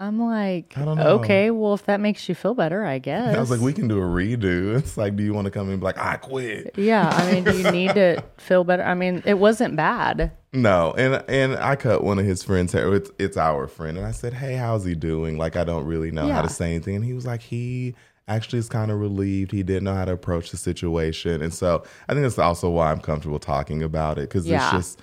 I'm 0.00 0.18
like, 0.18 0.72
I 0.78 0.84
don't 0.86 0.96
know. 0.96 1.18
okay, 1.18 1.50
well, 1.50 1.74
if 1.74 1.84
that 1.84 2.00
makes 2.00 2.26
you 2.26 2.34
feel 2.34 2.54
better, 2.54 2.84
I 2.86 2.98
guess. 2.98 3.36
I 3.36 3.38
was 3.40 3.50
like, 3.50 3.60
we 3.60 3.74
can 3.74 3.86
do 3.86 3.98
a 3.98 4.04
redo. 4.04 4.74
It's 4.78 4.96
like, 4.96 5.14
do 5.14 5.22
you 5.22 5.34
want 5.34 5.44
to 5.44 5.50
come 5.50 5.66
in 5.66 5.72
and 5.74 5.80
be 5.80 5.84
like, 5.84 5.98
I 5.98 6.16
quit? 6.16 6.72
yeah, 6.78 7.06
I 7.06 7.30
mean, 7.30 7.44
do 7.44 7.56
you 7.56 7.70
need 7.70 7.92
to 7.94 8.24
feel 8.38 8.64
better? 8.64 8.82
I 8.82 8.94
mean, 8.94 9.22
it 9.26 9.34
wasn't 9.38 9.76
bad. 9.76 10.32
No, 10.54 10.94
and 10.96 11.22
and 11.28 11.54
I 11.56 11.76
cut 11.76 12.02
one 12.02 12.18
of 12.18 12.24
his 12.24 12.42
friends' 12.42 12.72
hair. 12.72 12.92
It's 12.94 13.10
it's 13.20 13.36
our 13.36 13.68
friend, 13.68 13.96
and 13.98 14.06
I 14.06 14.10
said, 14.10 14.32
"Hey, 14.32 14.54
how's 14.54 14.84
he 14.84 14.94
doing?" 14.96 15.36
Like 15.38 15.54
I 15.54 15.62
don't 15.64 15.84
really 15.84 16.10
know 16.10 16.26
how 16.28 16.42
to 16.42 16.48
say 16.48 16.70
anything, 16.74 16.96
and 16.96 17.04
he 17.04 17.12
was 17.12 17.24
like, 17.26 17.40
he 17.42 17.94
actually 18.26 18.58
is 18.58 18.68
kind 18.68 18.90
of 18.90 18.98
relieved. 18.98 19.52
He 19.52 19.62
didn't 19.62 19.84
know 19.84 19.94
how 19.94 20.06
to 20.06 20.12
approach 20.12 20.50
the 20.50 20.56
situation, 20.56 21.40
and 21.42 21.54
so 21.54 21.84
I 22.08 22.14
think 22.14 22.22
that's 22.24 22.38
also 22.38 22.68
why 22.70 22.90
I'm 22.90 23.00
comfortable 23.00 23.38
talking 23.38 23.82
about 23.84 24.18
it 24.18 24.22
because 24.22 24.44
Yeah. 24.48 24.56
it's 24.62 24.70
just 24.72 25.00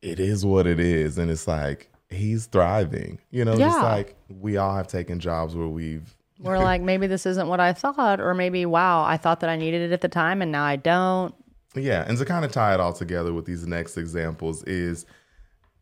it 0.00 0.18
is 0.18 0.46
what 0.46 0.66
it 0.66 0.80
is, 0.80 1.18
and 1.18 1.30
it's 1.30 1.46
like 1.46 1.90
he's 2.12 2.46
thriving. 2.46 3.18
You 3.30 3.44
know, 3.44 3.56
just 3.56 3.78
like 3.80 4.16
we 4.28 4.56
all 4.56 4.74
have 4.76 4.88
taken 4.88 5.18
jobs 5.20 5.54
where 5.54 5.68
we've 5.68 6.14
We're 6.40 6.58
like, 6.58 6.80
maybe 6.82 7.06
this 7.06 7.24
isn't 7.26 7.46
what 7.46 7.60
I 7.60 7.72
thought, 7.72 8.20
or 8.20 8.34
maybe, 8.34 8.66
wow, 8.66 9.04
I 9.04 9.16
thought 9.16 9.40
that 9.40 9.50
I 9.50 9.54
needed 9.54 9.82
it 9.82 9.92
at 9.92 10.00
the 10.00 10.08
time, 10.08 10.42
and 10.42 10.50
now 10.50 10.64
I 10.64 10.74
don't. 10.74 11.32
Yeah, 11.76 12.04
and 12.06 12.18
to 12.18 12.24
kind 12.24 12.44
of 12.44 12.50
tie 12.50 12.74
it 12.74 12.80
all 12.80 12.92
together 12.92 13.32
with 13.32 13.44
these 13.46 13.64
next 13.66 13.96
examples 13.96 14.64
is 14.64 15.06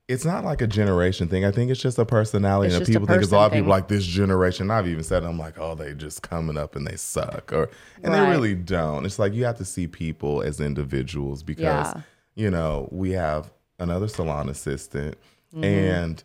it's 0.06 0.24
not 0.24 0.44
like 0.44 0.60
a 0.60 0.66
generation 0.66 1.28
thing. 1.28 1.44
I 1.44 1.50
think 1.50 1.70
it's 1.70 1.80
just 1.80 1.98
a 1.98 2.04
personality. 2.04 2.66
It's 2.68 2.76
and 2.76 2.82
just 2.84 2.90
a 2.90 2.92
people 2.92 3.06
think 3.06 3.22
it's 3.22 3.32
a 3.32 3.36
lot 3.36 3.46
of 3.46 3.52
people 3.52 3.70
like 3.70 3.88
this 3.88 4.04
generation. 4.04 4.70
I've 4.70 4.86
even 4.88 5.02
said 5.04 5.24
I'm 5.24 5.38
like, 5.38 5.58
oh, 5.58 5.74
they 5.74 5.94
just 5.94 6.22
coming 6.22 6.56
up 6.58 6.76
and 6.76 6.86
they 6.86 6.96
suck, 6.96 7.52
or 7.52 7.70
and 8.02 8.12
Right. 8.12 8.24
they 8.24 8.30
really 8.30 8.54
don't. 8.54 9.06
It's 9.06 9.18
like 9.18 9.32
you 9.34 9.44
have 9.44 9.56
to 9.58 9.64
see 9.64 9.86
people 9.86 10.42
as 10.42 10.60
individuals 10.60 11.42
because 11.42 11.94
Yeah. 11.94 12.00
you 12.34 12.50
know 12.50 12.88
we 12.92 13.12
have 13.12 13.50
another 13.78 14.08
salon 14.08 14.48
assistant, 14.48 15.16
Mm-hmm. 15.54 15.64
and 15.64 16.24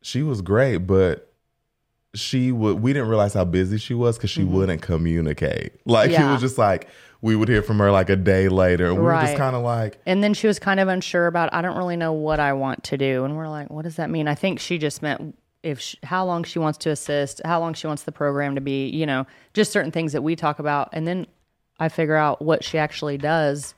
she 0.00 0.22
was 0.22 0.42
great, 0.42 0.78
but 0.78 1.32
she 2.14 2.52
would 2.52 2.82
we 2.82 2.92
didn't 2.92 3.08
realize 3.08 3.34
how 3.34 3.44
busy 3.44 3.78
she 3.78 3.94
was 3.94 4.18
because 4.18 4.30
she 4.30 4.44
wouldn't 4.44 4.82
communicate. 4.82 5.74
Like 5.86 6.10
it 6.10 6.18
Mm-hmm. 6.18 6.32
Was 6.32 6.40
just 6.40 6.58
like 6.58 6.88
we 7.22 7.36
would 7.36 7.48
hear 7.48 7.62
from 7.62 7.78
her 7.78 7.90
like 7.92 8.10
a 8.10 8.16
day 8.16 8.48
later, 8.48 8.86
and 8.86 8.96
we 8.96 9.02
were 9.02 9.12
just 9.12 9.36
kind 9.36 9.54
of 9.54 9.62
like, 9.62 9.98
And 10.06 10.22
then 10.24 10.34
she 10.34 10.48
was 10.48 10.58
kind 10.58 10.80
of 10.80 10.88
unsure 10.88 11.28
about, 11.28 11.54
I 11.54 11.62
don't 11.62 11.76
really 11.76 11.96
know 11.96 12.12
what 12.12 12.40
I 12.40 12.52
want 12.52 12.82
to 12.84 12.98
do. 12.98 13.24
And 13.24 13.36
we're 13.36 13.48
like, 13.48 13.70
what 13.70 13.82
does 13.82 13.94
that 13.96 14.10
mean? 14.10 14.26
I 14.26 14.34
think 14.34 14.58
she 14.58 14.76
just 14.76 15.02
meant 15.02 15.38
if 15.62 15.78
she, 15.78 15.98
how 16.02 16.24
long 16.26 16.42
she 16.42 16.58
wants 16.58 16.78
to 16.78 16.90
assist, 16.90 17.40
how 17.44 17.60
long 17.60 17.74
she 17.74 17.86
wants 17.86 18.02
the 18.02 18.10
program 18.10 18.56
to 18.56 18.60
be, 18.60 18.88
you 18.88 19.06
know, 19.06 19.24
just 19.54 19.70
certain 19.70 19.92
things 19.92 20.12
that 20.14 20.22
we 20.22 20.34
talk 20.34 20.58
about. 20.58 20.88
And 20.92 21.06
then 21.06 21.28
I 21.78 21.88
figure 21.88 22.16
out 22.16 22.42
what 22.42 22.64
she 22.64 22.76
actually 22.76 23.18
does 23.18 23.76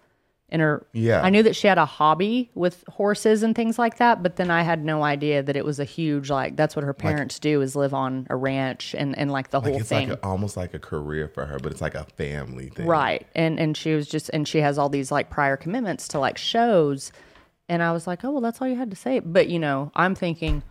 in 0.55 0.61
her. 0.61 0.87
Yeah. 0.93 1.21
I 1.21 1.31
knew 1.31 1.43
that 1.43 1.57
she 1.57 1.67
had 1.67 1.79
a 1.79 1.85
hobby 1.85 2.49
with 2.55 2.85
horses 2.89 3.43
and 3.43 3.55
things 3.57 3.77
like 3.77 3.99
that, 3.99 4.23
but 4.23 4.37
then 4.37 4.51
I 4.51 4.63
had 4.63 4.85
no 4.85 5.03
idea 5.03 5.43
that 5.43 5.57
it 5.57 5.65
was 5.65 5.81
a 5.81 5.85
huge, 5.85 6.31
like, 6.31 6.57
that's 6.57 6.77
what 6.77 6.85
her 6.85 6.95
parents 6.95 7.41
do 7.41 7.61
is 7.61 7.75
live 7.75 7.93
on 7.93 8.27
a 8.31 8.37
ranch 8.37 8.95
and, 8.97 9.19
and 9.19 9.33
like 9.33 9.51
the 9.51 9.61
like 9.61 9.71
whole 9.73 9.81
it's 9.81 9.89
thing. 9.89 10.11
like 10.11 10.19
a, 10.21 10.25
almost 10.25 10.57
like 10.57 10.73
a 10.73 10.79
career 10.79 11.27
for 11.29 11.45
her, 11.45 11.59
but 11.59 11.73
it's 11.73 11.81
like 11.81 11.97
a 11.97 12.05
family 12.17 12.69
thing, 12.71 12.87
Right. 12.87 13.27
And 13.35 13.59
and 13.59 13.77
she 13.77 13.95
was 13.95 14.09
just 14.09 14.31
and 14.31 14.47
she 14.47 14.59
has 14.61 14.79
all 14.79 14.89
these 14.89 15.11
like 15.11 15.29
prior 15.29 15.57
commitments 15.57 16.07
to 16.09 16.21
like 16.21 16.39
shows. 16.39 17.11
And 17.69 17.83
I 17.83 17.93
was 17.93 18.07
like, 18.07 18.25
"Oh, 18.25 18.31
well, 18.31 18.41
that's 18.41 18.61
all 18.61 18.69
you 18.69 18.77
had 18.77 18.91
to 18.91 18.97
say." 18.97 19.19
But, 19.21 19.49
you 19.49 19.59
know, 19.59 19.91
I'm 19.95 20.15
thinking, 20.15 20.63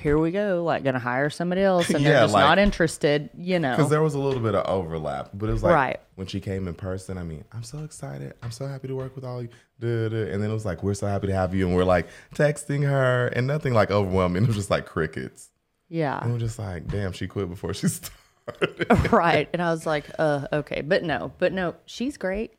here 0.00 0.18
we 0.18 0.30
go, 0.30 0.64
like 0.64 0.82
gonna 0.84 0.98
hire 0.98 1.30
somebody 1.30 1.60
else, 1.62 1.90
and 1.90 2.02
Yeah, 2.02 2.10
they're 2.10 2.20
just 2.22 2.34
like- 2.34 2.42
not 2.44 2.58
interested. 2.58 3.30
You 3.36 3.58
know, 3.58 3.76
because 3.76 3.90
there 3.90 4.02
was 4.02 4.14
a 4.14 4.18
little 4.18 4.40
bit 4.40 4.54
of 4.54 4.66
overlap, 4.66 5.30
but 5.34 5.48
it 5.48 5.52
was 5.52 5.62
like 5.62 5.74
Right. 5.74 6.00
when 6.16 6.26
she 6.26 6.40
came 6.40 6.66
in 6.68 6.74
person. 6.74 7.18
I 7.18 7.22
mean, 7.22 7.44
I'm 7.52 7.62
so 7.62 7.78
excited. 7.84 8.34
I'm 8.42 8.50
so 8.50 8.66
happy 8.66 8.88
to 8.88 8.96
work 8.96 9.14
with 9.14 9.24
all 9.24 9.42
you. 9.42 9.48
Duh, 9.78 10.08
duh. 10.08 10.16
And 10.32 10.42
then 10.42 10.50
it 10.50 10.52
was 10.52 10.64
like, 10.66 10.82
we're 10.82 10.94
so 10.94 11.06
happy 11.06 11.28
to 11.28 11.34
have 11.34 11.54
you, 11.54 11.66
and 11.66 11.74
we're 11.76 11.84
like 11.84 12.08
texting 12.34 12.86
her, 12.88 13.28
and 13.28 13.46
nothing 13.46 13.72
like 13.74 13.90
overwhelming. 13.90 14.42
It 14.44 14.46
was 14.48 14.56
just 14.56 14.70
like 14.70 14.86
crickets. 14.86 15.50
yeah. 15.88 16.18
And 16.22 16.32
we're 16.32 16.38
just 16.38 16.58
like, 16.58 16.86
damn, 16.88 17.12
she 17.12 17.26
quit 17.26 17.48
before 17.48 17.72
she 17.74 17.88
started. 17.88 18.86
right. 19.12 19.48
And 19.52 19.62
I 19.62 19.70
was 19.70 19.86
like, 19.86 20.06
uh, 20.18 20.46
okay. 20.52 20.80
But 20.82 21.02
no, 21.04 21.32
but 21.38 21.52
no, 21.52 21.74
she's 21.86 22.16
great. 22.16 22.54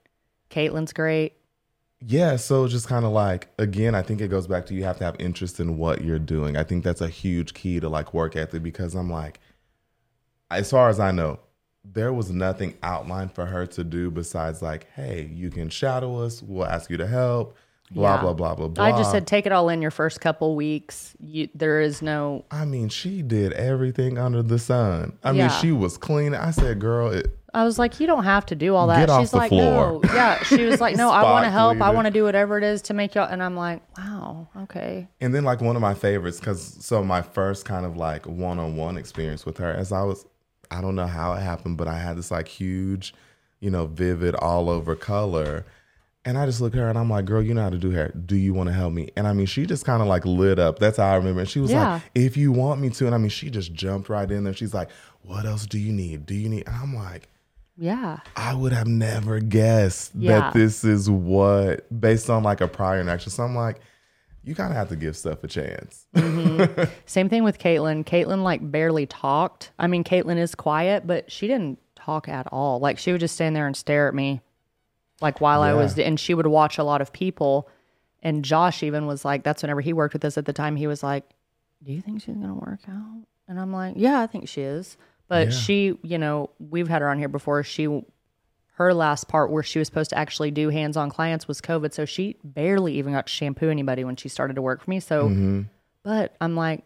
Caitlin's 0.49 0.93
great. 0.93 1.33
Yeah, 2.05 2.35
so 2.37 2.67
just 2.67 2.87
kind 2.87 3.05
of 3.05 3.11
like 3.11 3.49
again, 3.59 3.93
I 3.95 4.01
think 4.01 4.21
it 4.21 4.29
goes 4.29 4.47
back 4.47 4.65
to 4.67 4.73
you 4.73 4.83
have 4.83 4.97
to 4.97 5.03
have 5.03 5.15
interest 5.19 5.59
in 5.59 5.77
what 5.77 6.03
you're 6.03 6.17
doing. 6.19 6.57
I 6.57 6.63
think 6.63 6.83
that's 6.83 7.01
a 7.01 7.07
huge 7.07 7.53
key 7.53 7.79
to 7.79 7.89
like 7.89 8.13
work 8.13 8.35
ethic 8.35 8.63
because 8.63 8.95
I'm 8.95 9.09
like, 9.09 9.39
as 10.49 10.69
far 10.71 10.89
as 10.89 10.99
I 10.99 11.11
know, 11.11 11.39
there 11.83 12.11
was 12.13 12.31
nothing 12.31 12.75
outlined 12.83 13.33
for 13.33 13.45
her 13.45 13.65
to 13.67 13.83
do 13.83 14.11
besides 14.11 14.61
like, 14.61 14.87
hey, 14.95 15.29
you 15.33 15.49
can 15.49 15.69
shadow 15.69 16.21
us, 16.23 16.41
we'll 16.41 16.65
ask 16.67 16.89
you 16.89 16.97
to 16.97 17.07
help, 17.07 17.55
blah 17.91 18.15
Yeah. 18.15 18.21
blah 18.21 18.33
blah 18.33 18.55
blah 18.55 18.67
blah. 18.67 18.83
I 18.85 18.91
just 18.91 19.11
said 19.11 19.27
take 19.27 19.45
it 19.45 19.51
all 19.51 19.69
in 19.69 19.81
your 19.81 19.91
first 19.91 20.21
couple 20.21 20.55
weeks. 20.55 21.15
You, 21.19 21.49
there 21.55 21.81
is 21.81 22.01
no, 22.01 22.45
I 22.51 22.65
mean, 22.65 22.89
she 22.89 23.21
did 23.21 23.53
everything 23.53 24.17
under 24.17 24.41
the 24.41 24.59
sun. 24.59 25.17
I 25.23 25.31
mean, 25.33 25.49
she 25.61 25.71
was 25.71 25.97
clean. 25.97 26.33
I 26.33 26.49
said, 26.51 26.79
girl, 26.79 27.11
it, 27.11 27.37
I 27.53 27.63
was 27.65 27.77
like, 27.77 27.99
you 27.99 28.07
don't 28.07 28.23
have 28.23 28.45
to 28.47 28.55
do 28.55 28.75
all 28.75 28.87
that. 28.87 28.99
Get 28.99 29.09
off 29.09 29.21
She's 29.21 29.31
the 29.31 29.37
like, 29.37 29.49
floor. 29.49 29.99
no. 30.03 30.13
Yeah. 30.13 30.41
She 30.43 30.63
was 30.63 30.79
like, 30.79 30.95
no, 30.95 31.09
I 31.09 31.23
want 31.23 31.45
to 31.45 31.51
help. 31.51 31.81
I 31.81 31.89
want 31.89 32.05
to 32.07 32.11
do 32.11 32.23
whatever 32.23 32.57
it 32.57 32.63
is 32.63 32.81
to 32.83 32.93
make 32.93 33.13
y'all. 33.15 33.27
And 33.29 33.43
I'm 33.43 33.55
like, 33.57 33.81
wow, 33.97 34.47
okay. 34.63 35.07
And 35.19 35.35
then 35.35 35.43
like 35.43 35.59
one 35.61 35.75
of 35.75 35.81
my 35.81 35.93
favorites, 35.93 36.39
because 36.39 36.77
so 36.85 37.03
my 37.03 37.21
first 37.21 37.65
kind 37.65 37.85
of 37.85 37.97
like 37.97 38.25
one 38.25 38.57
on 38.59 38.77
one 38.77 38.97
experience 38.97 39.45
with 39.45 39.57
her, 39.57 39.71
as 39.71 39.91
I 39.91 40.03
was, 40.03 40.25
I 40.69 40.79
don't 40.79 40.95
know 40.95 41.07
how 41.07 41.33
it 41.33 41.41
happened, 41.41 41.77
but 41.77 41.87
I 41.89 41.97
had 41.97 42.17
this 42.17 42.31
like 42.31 42.47
huge, 42.47 43.13
you 43.59 43.69
know, 43.69 43.85
vivid 43.85 44.33
all 44.35 44.69
over 44.69 44.95
color. 44.95 45.65
And 46.23 46.37
I 46.37 46.45
just 46.45 46.61
look 46.61 46.73
at 46.75 46.77
her 46.79 46.87
and 46.87 46.99
I'm 46.99 47.09
like, 47.09 47.25
girl, 47.25 47.41
you 47.41 47.53
know 47.55 47.63
how 47.63 47.71
to 47.71 47.79
do 47.79 47.89
hair. 47.89 48.09
Do 48.09 48.35
you 48.35 48.53
want 48.53 48.67
to 48.69 48.73
help 48.73 48.93
me? 48.93 49.09
And 49.17 49.27
I 49.27 49.33
mean, 49.33 49.47
she 49.47 49.65
just 49.65 49.85
kind 49.85 50.01
of 50.03 50.07
like 50.07 50.23
lit 50.23 50.59
up. 50.59 50.77
That's 50.79 50.97
how 50.97 51.11
I 51.11 51.15
remember. 51.15 51.39
And 51.41 51.49
she 51.49 51.59
was 51.59 51.71
Yeah. 51.71 51.93
like, 51.93 52.03
if 52.13 52.37
you 52.37 52.51
want 52.51 52.79
me 52.79 52.91
to. 52.91 53.07
And 53.07 53.15
I 53.15 53.17
mean, 53.17 53.29
she 53.29 53.49
just 53.49 53.73
jumped 53.73 54.07
right 54.07 54.29
in 54.29 54.43
there. 54.43 54.53
She's 54.53 54.73
like, 54.73 54.89
what 55.23 55.45
else 55.47 55.65
do 55.65 55.79
you 55.79 55.91
need? 55.91 56.27
Do 56.27 56.35
you 56.35 56.47
need? 56.47 56.63
And 56.67 56.75
I'm 56.75 56.95
like, 56.95 57.27
Yeah. 57.77 58.19
I 58.35 58.53
would 58.53 58.73
have 58.73 58.87
never 58.87 59.39
guessed 59.39 60.11
Yeah. 60.15 60.39
that 60.39 60.53
this 60.53 60.83
is 60.83 61.09
what, 61.09 61.85
based 61.99 62.29
on 62.29 62.43
like 62.43 62.61
a 62.61 62.67
prior 62.67 62.99
interaction. 63.01 63.31
So 63.31 63.43
I'm 63.43 63.55
like, 63.55 63.79
you 64.43 64.55
kind 64.55 64.71
of 64.71 64.77
have 64.77 64.89
to 64.89 64.95
give 64.95 65.15
stuff 65.15 65.43
a 65.43 65.47
chance. 65.47 66.05
Mm-hmm. 66.15 66.83
Same 67.05 67.29
thing 67.29 67.43
with 67.43 67.59
Caitlin. 67.59 68.03
Caitlin 68.05 68.43
like 68.43 68.71
barely 68.71 69.05
talked. 69.05 69.71
I 69.77 69.87
mean, 69.87 70.03
Caitlin 70.03 70.37
is 70.37 70.55
quiet, 70.55 71.05
but 71.05 71.31
she 71.31 71.47
didn't 71.47 71.79
talk 71.95 72.27
at 72.27 72.47
all. 72.51 72.79
Like 72.79 72.97
she 72.97 73.11
would 73.11 73.21
just 73.21 73.35
stand 73.35 73.55
there 73.55 73.67
and 73.67 73.77
stare 73.77 74.07
at 74.07 74.15
me, 74.15 74.41
like 75.21 75.41
while 75.41 75.61
I 75.61 75.73
was, 75.73 75.97
and 75.99 76.19
she 76.19 76.33
would 76.33 76.47
watch 76.47 76.77
a 76.79 76.83
lot 76.83 77.01
of 77.01 77.13
people. 77.13 77.69
And 78.23 78.43
Josh 78.43 78.81
even 78.83 79.05
was 79.07 79.23
like, 79.25 79.43
that's 79.43 79.61
whenever 79.61 79.81
he 79.81 79.93
worked 79.93 80.13
with 80.13 80.25
us 80.25 80.37
at 80.37 80.45
the 80.45 80.53
time. 80.53 80.75
He 80.75 80.85
was 80.87 81.01
like, 81.03 81.23
"Do 81.83 81.91
you 81.91 82.01
think 82.01 82.21
she's 82.21 82.35
gonna 82.35 82.53
work 82.53 82.79
out?" 82.87 83.23
And 83.47 83.59
I'm 83.59 83.71
like, 83.73 83.93
"Yeah, 83.97 84.21
I 84.21 84.27
think 84.27 84.47
she 84.47 84.61
is." 84.61 84.97
But 85.31 85.47
Yeah. 85.47 85.53
she, 85.53 85.97
you 86.03 86.17
know, 86.17 86.49
we've 86.59 86.89
had 86.89 87.01
her 87.01 87.09
on 87.09 87.17
here 87.17 87.29
before. 87.29 87.63
She, 87.63 87.87
her 88.73 88.93
last 88.93 89.29
part 89.29 89.49
where 89.49 89.63
she 89.63 89.79
was 89.79 89.87
supposed 89.87 90.09
to 90.09 90.17
actually 90.17 90.51
do 90.51 90.67
hands-on 90.67 91.09
clients 91.09 91.47
was 91.47 91.61
COVID, 91.61 91.93
so 91.93 92.03
she 92.03 92.35
barely 92.43 92.95
even 92.95 93.13
got 93.13 93.27
to 93.27 93.31
shampoo 93.31 93.69
anybody 93.69 94.03
when 94.03 94.17
she 94.17 94.27
started 94.27 94.55
to 94.57 94.61
work 94.61 94.81
for 94.83 94.89
me. 94.89 94.99
So, 94.99 95.29
Mm-hmm. 95.29 95.61
but 96.03 96.35
I'm 96.41 96.57
like, 96.57 96.83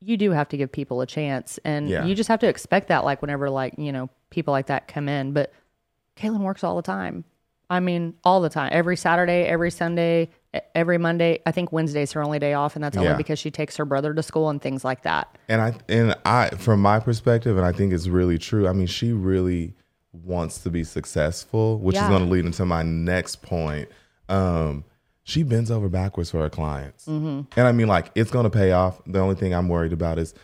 you 0.00 0.16
do 0.16 0.32
have 0.32 0.48
to 0.48 0.56
give 0.56 0.72
people 0.72 1.00
a 1.00 1.06
chance, 1.06 1.60
and 1.64 1.88
Yeah. 1.88 2.04
you 2.04 2.16
just 2.16 2.28
have 2.28 2.40
to 2.40 2.48
expect 2.48 2.88
that. 2.88 3.04
Like 3.04 3.22
whenever 3.22 3.48
like 3.50 3.74
you 3.78 3.92
know 3.92 4.10
people 4.30 4.50
like 4.52 4.66
that 4.66 4.88
come 4.88 5.08
in, 5.08 5.32
but 5.32 5.52
Caitlin 6.16 6.40
works 6.40 6.64
all 6.64 6.74
the 6.74 6.82
time. 6.82 7.22
I 7.70 7.78
mean, 7.80 8.14
all 8.24 8.40
the 8.40 8.48
time. 8.48 8.70
Every 8.72 8.96
Saturday, 8.96 9.44
every 9.44 9.70
Sunday, 9.70 10.30
every 10.74 10.98
Monday. 10.98 11.40
I 11.46 11.52
think 11.52 11.72
Wednesday's 11.72 12.12
her 12.12 12.22
only 12.22 12.38
day 12.38 12.54
off, 12.54 12.74
and 12.76 12.84
that's 12.84 12.96
only 12.96 13.10
Yeah. 13.10 13.16
because 13.16 13.38
she 13.38 13.50
takes 13.50 13.76
her 13.76 13.84
brother 13.84 14.14
to 14.14 14.22
school 14.22 14.48
and 14.50 14.60
things 14.60 14.84
like 14.84 15.02
that. 15.02 15.36
And 15.48 15.60
I 15.60 15.74
and 15.88 16.14
I 16.24 16.48
from 16.50 16.80
my 16.80 17.00
perspective, 17.00 17.56
and 17.56 17.66
I 17.66 17.72
think 17.72 17.92
it's 17.92 18.08
really 18.08 18.38
true. 18.38 18.66
I 18.68 18.72
mean, 18.72 18.86
she 18.86 19.12
really 19.12 19.74
wants 20.12 20.58
to 20.60 20.70
be 20.70 20.82
successful, 20.84 21.78
which 21.78 21.94
Yeah. 21.96 22.04
is 22.04 22.08
going 22.08 22.22
to 22.24 22.28
lead 22.30 22.44
into 22.46 22.64
my 22.64 22.82
next 22.82 23.42
point. 23.42 23.88
Um, 24.28 24.84
she 25.24 25.42
bends 25.42 25.70
over 25.70 25.88
backwards 25.88 26.30
for 26.30 26.38
her 26.38 26.48
clients, 26.50 27.06
Mm-hmm. 27.06 27.40
and 27.58 27.66
I 27.68 27.72
mean, 27.72 27.88
like 27.88 28.10
it's 28.14 28.30
going 28.30 28.44
to 28.44 28.50
pay 28.50 28.72
off. 28.72 29.00
The 29.06 29.18
only 29.18 29.34
thing 29.34 29.52
I'm 29.54 29.68
worried 29.68 29.92
about 29.92 30.18
is 30.18 30.34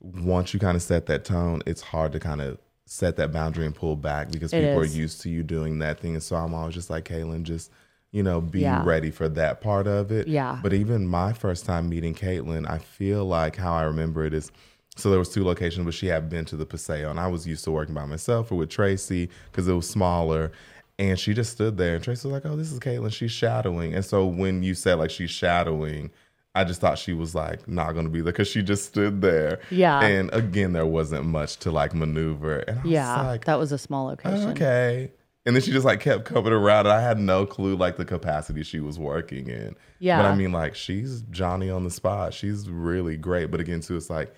once 0.00 0.52
you 0.54 0.60
kind 0.60 0.76
of 0.76 0.82
set 0.82 1.06
that 1.06 1.24
tone, 1.24 1.62
it's 1.66 1.82
hard 1.82 2.12
to 2.12 2.18
kind 2.20 2.40
of 2.40 2.58
set 2.86 3.16
that 3.16 3.32
boundary 3.32 3.66
and 3.66 3.74
pull 3.74 3.94
back 3.96 4.30
because 4.32 4.52
It 4.52 4.62
people 4.64 4.80
is. 4.82 4.94
are 4.94 4.98
used 4.98 5.20
to 5.22 5.30
you 5.30 5.42
doing 5.44 5.78
that 5.78 6.00
thing. 6.00 6.14
And 6.14 6.22
so 6.22 6.34
I'm 6.36 6.54
always 6.54 6.74
just 6.74 6.90
like, 6.90 7.04
Caitlin, 7.04 7.42
just 7.44 7.70
you 8.12 8.22
know, 8.22 8.40
be 8.40 8.60
Yeah. 8.60 8.82
ready 8.84 9.10
for 9.10 9.28
that 9.28 9.60
part 9.60 9.86
of 9.86 10.10
it. 10.10 10.26
Yeah. 10.28 10.58
But 10.62 10.72
even 10.72 11.06
my 11.06 11.32
first 11.32 11.64
time 11.64 11.88
meeting 11.88 12.14
Caitlin, 12.14 12.68
I 12.68 12.78
feel 12.78 13.24
like 13.24 13.56
how 13.56 13.72
I 13.72 13.82
remember 13.82 14.24
it 14.24 14.34
is 14.34 14.50
so 14.96 15.08
there 15.08 15.18
was 15.20 15.30
two 15.30 15.44
locations, 15.44 15.84
but 15.84 15.94
she 15.94 16.08
had 16.08 16.28
been 16.28 16.44
to 16.46 16.56
the 16.56 16.66
Paseo, 16.66 17.10
and 17.10 17.18
I 17.20 17.28
was 17.28 17.46
used 17.46 17.64
to 17.64 17.70
working 17.70 17.94
by 17.94 18.04
myself 18.04 18.50
or 18.52 18.56
with 18.56 18.68
Tracy 18.70 19.30
because 19.50 19.66
it 19.68 19.72
was 19.72 19.88
smaller. 19.88 20.50
And 20.98 21.18
she 21.18 21.32
just 21.32 21.52
stood 21.52 21.78
there, 21.78 21.94
and 21.94 22.04
Tracy 22.04 22.28
was 22.28 22.32
like, 22.34 22.44
"Oh, 22.44 22.56
this 22.56 22.70
is 22.70 22.78
Caitlin. 22.80 23.10
She's 23.10 23.30
shadowing." 23.30 23.94
And 23.94 24.04
so 24.04 24.26
when 24.26 24.62
you 24.62 24.74
said 24.74 24.96
like 24.96 25.10
she's 25.10 25.30
shadowing, 25.30 26.10
I 26.54 26.64
just 26.64 26.80
thought 26.82 26.98
she 26.98 27.14
was 27.14 27.34
like 27.34 27.66
not 27.66 27.92
to 27.94 28.02
be 28.10 28.20
there 28.20 28.32
because 28.32 28.48
she 28.48 28.60
just 28.62 28.84
stood 28.86 29.22
there. 29.22 29.60
Yeah. 29.70 30.00
And 30.00 30.28
again, 30.34 30.72
there 30.74 30.84
wasn't 30.84 31.24
much 31.24 31.56
to 31.58 31.70
like 31.70 31.94
maneuver, 31.94 32.58
and 32.58 32.80
I 32.80 32.82
Yeah, 32.84 33.16
was 33.18 33.26
like, 33.28 33.44
that 33.46 33.58
was 33.58 33.72
a 33.72 33.78
small 33.78 34.06
location. 34.08 34.48
"Oh, 34.48 34.50
okay. 34.50 35.12
And 35.50 35.56
then 35.56 35.62
she 35.64 35.72
just 35.72 35.84
like 35.84 35.98
kept 35.98 36.24
coming 36.26 36.52
around, 36.52 36.86
and 36.86 36.92
I 36.92 37.00
had 37.00 37.18
no 37.18 37.44
clue 37.44 37.74
like 37.74 37.96
the 37.96 38.04
capacity 38.04 38.62
she 38.62 38.78
was 38.78 39.00
working 39.00 39.48
in. 39.48 39.74
Yeah. 39.98 40.22
But 40.22 40.26
I 40.28 40.36
mean, 40.36 40.52
like 40.52 40.76
she's 40.76 41.22
Johnny 41.32 41.68
on 41.68 41.82
the 41.82 41.90
spot. 41.90 42.32
She's 42.32 42.70
really 42.70 43.16
great. 43.16 43.50
But 43.50 43.58
again, 43.58 43.80
too, 43.80 43.96
it's 43.96 44.08
like 44.10 44.32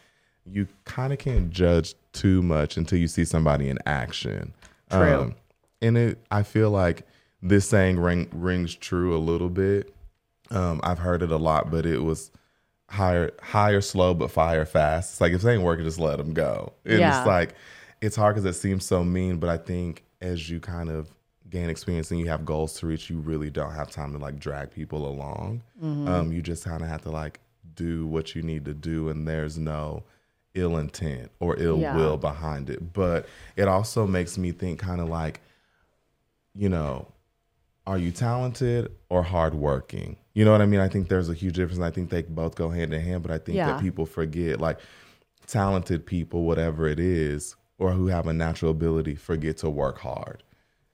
you 0.46 0.66
kind 0.86 1.12
of 1.12 1.18
can't 1.18 1.50
judge 1.50 1.94
too 2.14 2.40
much 2.40 2.78
until 2.78 2.98
you 2.98 3.08
see 3.08 3.26
somebody 3.26 3.68
in 3.68 3.78
action. 3.84 4.54
True. 4.90 5.34
and 5.82 5.98
it, 5.98 6.18
I 6.30 6.44
feel 6.44 6.70
like 6.70 7.06
this 7.42 7.68
saying 7.68 8.00
ring, 8.00 8.30
rings 8.32 8.74
true 8.74 9.14
a 9.14 9.20
little 9.20 9.50
bit. 9.50 9.94
Um, 10.50 10.80
I've 10.82 10.98
heard 10.98 11.22
it 11.22 11.30
a 11.30 11.36
lot, 11.36 11.70
but 11.70 11.84
it 11.84 11.98
was 12.02 12.30
hire, 12.88 13.32
hire 13.42 13.82
slow, 13.82 14.14
but 14.14 14.30
fire 14.30 14.64
fast. 14.64 15.12
It's 15.12 15.20
like 15.20 15.32
if 15.34 15.42
they 15.42 15.52
ain't 15.52 15.62
working, 15.62 15.84
just 15.84 15.98
let 16.00 16.16
them 16.16 16.32
go. 16.32 16.72
And 16.86 17.00
Yeah. 17.00 17.18
it's 17.18 17.26
like 17.26 17.54
it's 18.00 18.16
hard 18.16 18.34
because 18.34 18.46
it 18.56 18.58
seems 18.58 18.86
so 18.86 19.04
mean, 19.04 19.36
but 19.36 19.50
I 19.50 19.58
think 19.58 20.04
as 20.22 20.48
you 20.48 20.60
kind 20.60 20.88
of 20.88 21.10
gain 21.50 21.68
experience 21.68 22.10
and 22.10 22.20
you 22.20 22.28
have 22.28 22.44
goals 22.46 22.74
to 22.78 22.86
reach, 22.86 23.10
you 23.10 23.18
really 23.18 23.50
don't 23.50 23.72
have 23.74 23.90
time 23.90 24.12
to 24.12 24.18
like 24.18 24.38
drag 24.38 24.70
people 24.70 25.06
along. 25.06 25.62
Um, 26.06 26.32
you 26.32 26.40
just 26.40 26.64
kind 26.64 26.80
of 26.82 26.88
have 26.88 27.02
to 27.02 27.10
like 27.10 27.40
do 27.74 28.06
what 28.06 28.34
you 28.34 28.42
need 28.42 28.64
to 28.64 28.74
do, 28.74 29.08
and 29.08 29.26
there's 29.28 29.58
no 29.58 30.04
ill 30.54 30.76
intent 30.78 31.30
or 31.40 31.56
ill 31.58 31.80
Yeah. 31.80 31.94
will 31.96 32.16
behind 32.16 32.70
it. 32.70 32.92
But 32.92 33.26
it 33.56 33.68
also 33.68 34.06
makes 34.06 34.38
me 34.38 34.52
think 34.52 34.78
kind 34.78 35.00
of 35.00 35.08
like, 35.08 35.40
you 36.54 36.68
know, 36.68 37.08
are 37.86 37.98
you 37.98 38.12
talented 38.12 38.92
or 39.08 39.22
hardworking? 39.22 40.16
You 40.34 40.44
know 40.44 40.52
what 40.52 40.62
I 40.62 40.66
mean? 40.66 40.80
I 40.80 40.88
think 40.88 41.08
there's 41.08 41.28
a 41.28 41.34
huge 41.34 41.54
difference. 41.56 41.76
And 41.78 41.84
I 41.84 41.90
think 41.90 42.10
they 42.10 42.22
both 42.22 42.54
go 42.54 42.68
hand 42.70 42.92
in 42.94 43.00
hand, 43.00 43.22
but 43.22 43.32
I 43.32 43.38
think 43.38 43.56
Yeah. 43.56 43.66
that 43.72 43.80
people 43.80 44.06
forget 44.06 44.60
like 44.60 44.78
talented 45.46 46.06
people, 46.06 46.44
whatever 46.44 46.86
it 46.86 47.00
is, 47.00 47.56
or 47.82 47.92
who 47.92 48.06
have 48.06 48.26
a 48.26 48.32
natural 48.32 48.70
ability, 48.70 49.16
forget 49.16 49.58
to 49.58 49.68
work 49.70 49.98
hard. 49.98 50.42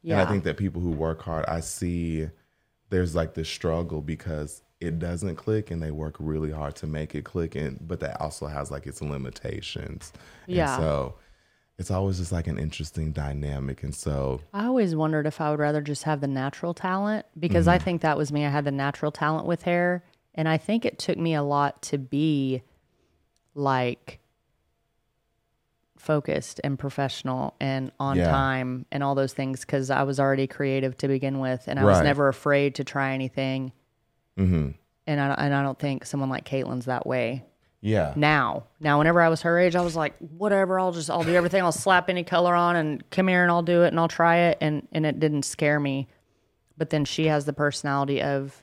And 0.03 0.12
Yeah. 0.12 0.22
I 0.22 0.27
think 0.27 0.44
that 0.44 0.57
people 0.57 0.81
who 0.81 0.90
work 0.90 1.22
hard, 1.22 1.44
I 1.46 1.61
see 1.61 2.29
there's 2.90 3.14
like 3.14 3.35
this 3.35 3.48
struggle 3.48 4.01
because 4.01 4.62
it 4.81 4.98
doesn't 4.98 5.37
click 5.37 5.70
and 5.70 5.83
they 5.83 5.90
work 5.90 6.16
really 6.18 6.51
hard 6.51 6.77
to 6.77 6.87
make 6.87 7.14
it 7.14 7.24
click 7.24 7.57
and 7.57 7.79
but 7.87 8.01
that 8.01 8.20
also 8.20 8.46
has 8.46 8.70
like 8.70 8.87
its 8.87 9.03
limitations. 9.03 10.12
Yeah. 10.46 10.74
And 10.74 10.83
so 10.83 11.14
it's 11.79 11.90
always 11.90 12.18
just 12.18 12.33
like 12.33 12.46
an 12.46 12.59
interesting 12.59 13.12
dynamic. 13.12 13.83
And 13.83 13.94
so 13.94 14.40
I 14.55 14.66
always 14.66 14.96
wondered 14.96 15.27
if 15.27 15.40
I 15.40 15.51
would 15.51 15.61
rather 15.61 15.81
just 15.81 16.05
have 16.05 16.20
the 16.20 16.27
natural 16.27 16.74
talent 16.74 17.27
because 17.38 17.68
I 17.68 17.77
mm-hmm. 17.77 17.85
think 17.85 18.03
that 18.03 18.16
was 18.16 18.33
me. 18.33 18.46
I 18.46 18.51
had 18.51 18.64
the 18.64 18.72
natural 18.72 19.12
talent 19.12 19.46
with 19.46 19.62
hair. 19.62 20.05
And 20.35 20.48
I 20.48 20.57
think 20.57 20.85
it 20.85 20.98
took 20.98 21.18
me 21.18 21.35
a 21.35 21.42
lot 21.42 21.83
to 21.83 21.98
be 21.98 22.62
like 23.55 24.20
focused 25.98 26.61
and 26.64 26.78
professional 26.78 27.54
and 27.61 27.90
on 27.98 28.16
Yeah. 28.16 28.30
time 28.30 28.87
and 28.92 29.02
all 29.02 29.14
those 29.14 29.32
things 29.32 29.61
because 29.61 29.90
I 29.90 30.02
was 30.04 30.18
already 30.20 30.46
creative 30.46 30.96
to 30.98 31.08
begin 31.08 31.38
with. 31.40 31.64
And 31.66 31.78
I 31.78 31.84
was 31.84 32.00
never 32.02 32.28
afraid 32.28 32.76
to 32.76 32.84
try 32.84 33.12
anything. 33.12 33.72
mhm. 34.38 34.74
And 35.06 35.20
I, 35.20 35.34
and 35.38 35.54
I 35.54 35.62
don't 35.62 35.78
think 35.78 36.04
someone 36.06 36.28
like 36.28 36.44
Caitlin's 36.44 36.84
that 36.84 37.06
way 37.06 37.42
yeah. 37.80 38.12
now. 38.14 38.64
Now, 38.78 38.98
whenever 38.98 39.20
I 39.22 39.28
was 39.30 39.40
her 39.42 39.58
age, 39.58 39.74
I 39.74 39.80
was 39.80 39.96
like, 39.96 40.14
whatever, 40.18 40.78
I'll 40.78 40.92
just, 40.92 41.11
I'll 41.11 41.24
do 41.24 41.34
everything. 41.34 41.62
I'll 41.62 41.72
slap 41.72 42.08
any 42.11 42.24
color 42.24 42.54
on 42.54 42.76
and 42.76 43.08
come 43.11 43.26
here 43.26 43.42
and 43.42 43.50
I'll 43.50 43.62
do 43.62 43.84
it 43.84 43.88
and 43.88 43.98
I'll 43.98 44.06
try 44.08 44.37
it. 44.50 44.58
And, 44.61 44.87
and 44.92 45.06
it 45.06 45.18
didn't 45.18 45.44
scare 45.44 45.80
me. 45.80 46.08
But 46.76 46.90
then 46.90 47.04
she 47.06 47.26
has 47.26 47.46
the 47.46 47.52
personality 47.54 48.22
of, 48.22 48.62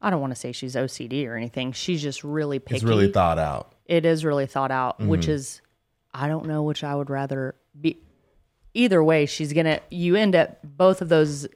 I 0.00 0.10
don't 0.10 0.20
want 0.20 0.32
to 0.32 0.40
say 0.40 0.52
she's 0.52 0.74
OCD 0.74 1.26
or 1.28 1.36
anything. 1.36 1.72
She's 1.72 2.02
just 2.02 2.24
really 2.24 2.58
picky. 2.58 2.76
It's 2.76 2.84
really 2.84 3.12
thought 3.12 3.38
out. 3.38 3.72
it 3.84 4.04
is 4.06 4.24
really 4.24 4.46
thought 4.46 4.70
out, 4.70 4.98
Mm-hmm. 4.98 5.08
which 5.08 5.28
is 5.28 5.60
I 6.18 6.28
don't 6.28 6.46
know 6.46 6.62
which 6.62 6.82
I 6.82 6.94
would 6.94 7.10
rather 7.10 7.54
be. 7.80 7.98
Either 8.74 9.02
way, 9.02 9.26
she's 9.26 9.52
gonna. 9.52 9.80
You 9.90 10.16
end 10.16 10.34
up 10.34 10.58
both 10.62 11.02
of 11.02 11.08
those 11.08 11.46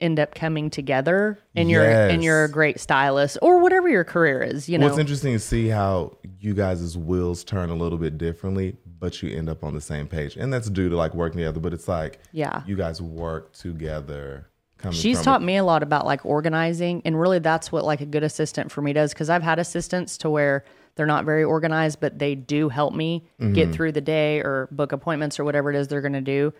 end 0.00 0.20
up 0.20 0.34
coming 0.34 0.70
together, 0.70 1.38
and 1.56 1.70
you're 1.70 1.84
and 1.84 2.22
you're 2.22 2.44
a 2.44 2.48
great 2.50 2.78
stylist 2.80 3.38
or 3.42 3.58
whatever 3.58 3.88
your 3.88 4.04
career 4.04 4.42
is. 4.42 4.68
You 4.68 4.78
know, 4.78 4.86
Well, 4.86 4.94
it's 4.94 5.00
interesting 5.00 5.32
to 5.32 5.38
see 5.40 5.68
how 5.68 6.16
you 6.38 6.54
guys' 6.54 6.96
wheels 6.96 7.44
turn 7.44 7.70
a 7.70 7.74
little 7.74 7.98
bit 7.98 8.16
differently, 8.18 8.76
but 9.00 9.22
you 9.22 9.36
end 9.36 9.48
up 9.48 9.64
on 9.64 9.74
the 9.74 9.80
same 9.80 10.06
page, 10.06 10.36
and 10.36 10.52
that's 10.52 10.70
due 10.70 10.88
to 10.88 10.96
like 10.96 11.14
working 11.14 11.38
together. 11.38 11.60
But 11.60 11.72
it's 11.74 11.88
like, 11.88 12.18
Yeah. 12.32 12.62
you 12.66 12.76
guys 12.76 13.02
work 13.02 13.52
together. 13.52 14.46
She's 14.90 15.22
taught 15.22 15.42
me 15.42 15.56
a 15.56 15.64
lot 15.64 15.82
about 15.82 16.06
like 16.06 16.24
organizing, 16.24 17.02
and 17.04 17.18
really 17.20 17.38
that's 17.40 17.70
what 17.72 17.84
like 17.84 18.00
a 18.00 18.06
good 18.06 18.22
assistant 18.22 18.70
for 18.70 18.80
me 18.82 18.92
does. 18.92 19.12
Because 19.12 19.28
I've 19.30 19.42
had 19.42 19.58
assistants 19.58 20.16
to 20.18 20.30
where 20.30 20.64
they're 20.94 21.06
not 21.06 21.24
very 21.24 21.44
organized, 21.44 22.00
but 22.00 22.18
they 22.18 22.34
do 22.34 22.68
help 22.68 22.94
me 22.94 23.24
Mm-hmm. 23.40 23.52
get 23.54 23.72
through 23.72 23.92
the 23.92 24.00
day 24.00 24.38
or 24.40 24.68
book 24.72 24.92
appointments 24.92 25.38
or 25.38 25.44
whatever 25.44 25.70
it 25.70 25.76
is 25.76 25.88
they're 25.88 26.00
going 26.00 26.12
to 26.12 26.20
do. 26.20 26.52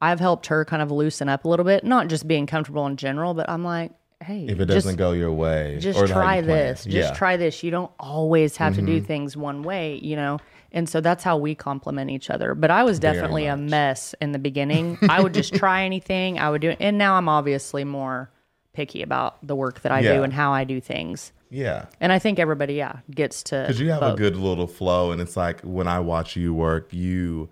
I've 0.00 0.20
helped 0.20 0.46
her 0.46 0.64
kind 0.64 0.82
of 0.82 0.90
loosen 0.90 1.28
up 1.28 1.44
a 1.44 1.48
little 1.48 1.64
bit, 1.64 1.84
not 1.84 2.08
just 2.08 2.26
being 2.28 2.46
comfortable 2.46 2.86
in 2.86 2.96
general, 2.96 3.32
but 3.34 3.48
I'm 3.48 3.64
like, 3.64 3.92
hey, 4.22 4.44
If 4.48 4.60
it 4.60 4.66
just, 4.66 4.68
doesn't 4.86 4.96
go 4.96 5.12
your 5.12 5.32
way, 5.32 5.78
just 5.80 5.98
you 5.98 6.06
try 6.06 6.40
this, 6.42 6.84
just 6.84 6.94
yeah. 6.94 7.04
Mm-hmm. 7.06 7.14
try 7.16 7.36
this. 7.36 7.62
You 7.62 7.70
don't 7.70 7.90
always 7.98 8.56
have 8.58 8.74
to 8.76 8.82
do 8.82 9.00
things 9.00 9.36
one 9.36 9.62
way, 9.62 9.98
you 10.02 10.16
know. 10.16 10.38
And 10.76 10.88
so 10.88 11.00
that's 11.00 11.24
how 11.24 11.36
we 11.38 11.54
complement 11.54 12.10
each 12.10 12.28
other. 12.30 12.54
But 12.54 12.70
I 12.70 12.84
was 12.84 12.98
definitely 13.00 13.46
a 13.46 13.56
mess 13.56 14.14
in 14.20 14.32
the 14.32 14.38
beginning. 14.38 14.98
I 15.08 15.20
would 15.22 15.32
just 15.34 15.54
try 15.54 15.82
anything. 15.90 16.38
I 16.38 16.50
would 16.50 16.60
do 16.60 16.70
it, 16.70 16.76
and 16.80 16.98
now 16.98 17.14
I'm 17.14 17.28
obviously 17.28 17.82
more 17.82 18.30
picky 18.74 19.02
about 19.02 19.44
the 19.46 19.56
work 19.56 19.80
that 19.80 19.90
I 19.90 20.00
Yeah. 20.00 20.16
do 20.16 20.22
and 20.22 20.32
how 20.32 20.52
I 20.52 20.64
do 20.64 20.80
things. 20.80 21.32
Yeah. 21.48 21.86
And 22.00 22.12
I 22.12 22.18
think 22.18 22.38
everybody, 22.38 22.74
yeah, 22.74 22.98
gets 23.10 23.42
to 23.44 23.62
Because 23.62 23.80
you 23.80 23.90
have 23.90 24.00
both. 24.00 24.14
a 24.14 24.16
good 24.18 24.36
little 24.36 24.66
flow, 24.66 25.12
and 25.12 25.20
it's 25.20 25.36
like 25.36 25.60
when 25.62 25.88
I 25.88 25.98
watch 26.00 26.36
you 26.36 26.52
work, 26.52 26.92
you 26.92 27.48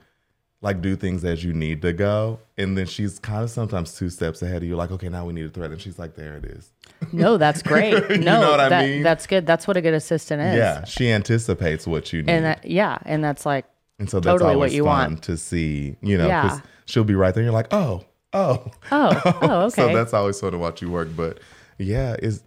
like 0.65 0.81
do 0.81 0.97
things 0.97 1.25
as 1.25 1.45
you 1.45 1.53
need 1.53 1.83
to 1.83 1.93
go, 1.93 2.41
and 2.57 2.77
then 2.77 2.87
she's 2.87 3.19
kind 3.19 3.45
of 3.45 3.51
sometimes 3.51 3.95
two 3.97 4.09
steps 4.09 4.41
ahead 4.41 4.57
of 4.57 4.65
you. 4.65 4.75
Like, 4.77 4.91
okay, 4.91 5.09
now 5.11 5.27
we 5.27 5.33
need 5.35 5.45
a 5.45 5.51
thread, 5.51 5.71
and 5.71 5.81
she's 5.81 5.99
like, 5.99 6.15
there 6.17 6.37
it 6.39 6.45
is. 6.47 6.73
No, 7.13 7.37
that's 7.37 7.63
great. 7.73 7.93
No, 8.09 8.15
you 8.15 8.21
know 8.25 8.51
what 8.51 8.61
I 8.61 8.83
mean? 8.87 9.03
that's 9.03 9.27
good. 9.27 9.47
That's 9.47 9.69
what 9.69 9.77
a 9.77 9.83
good 9.83 9.95
assistant 9.95 10.41
is. 10.43 10.57
Yeah, 10.57 10.85
she 10.85 11.11
anticipates 11.11 11.87
what 11.87 12.13
you 12.13 12.23
need, 12.23 12.31
And 12.33 12.45
that, 12.47 12.65
yeah, 12.67 12.99
and 13.05 13.23
that's 13.23 13.45
like 13.47 13.67
and 13.99 14.09
so 14.11 14.19
that's 14.21 14.33
totally 14.33 14.57
what 14.57 14.73
you 14.73 14.85
fun 14.85 15.11
want. 15.13 15.23
to 15.25 15.37
see. 15.37 15.97
You 16.01 16.19
know, 16.19 16.25
because 16.29 16.59
Yeah. 16.59 16.65
she'll 16.87 17.05
be 17.05 17.15
right 17.15 17.33
there. 17.35 17.43
And 17.43 17.47
you're 17.47 17.55
like, 17.55 17.73
oh, 17.73 18.05
oh, 18.33 18.71
oh, 18.91 19.23
oh, 19.43 19.61
okay. 19.67 19.83
so 19.83 19.93
that's 19.95 20.13
always 20.15 20.41
fun 20.41 20.53
to 20.53 20.59
watch 20.59 20.83
you 20.83 20.91
work. 20.91 21.09
But 21.17 21.39
yeah, 21.79 22.17
is 22.21 22.43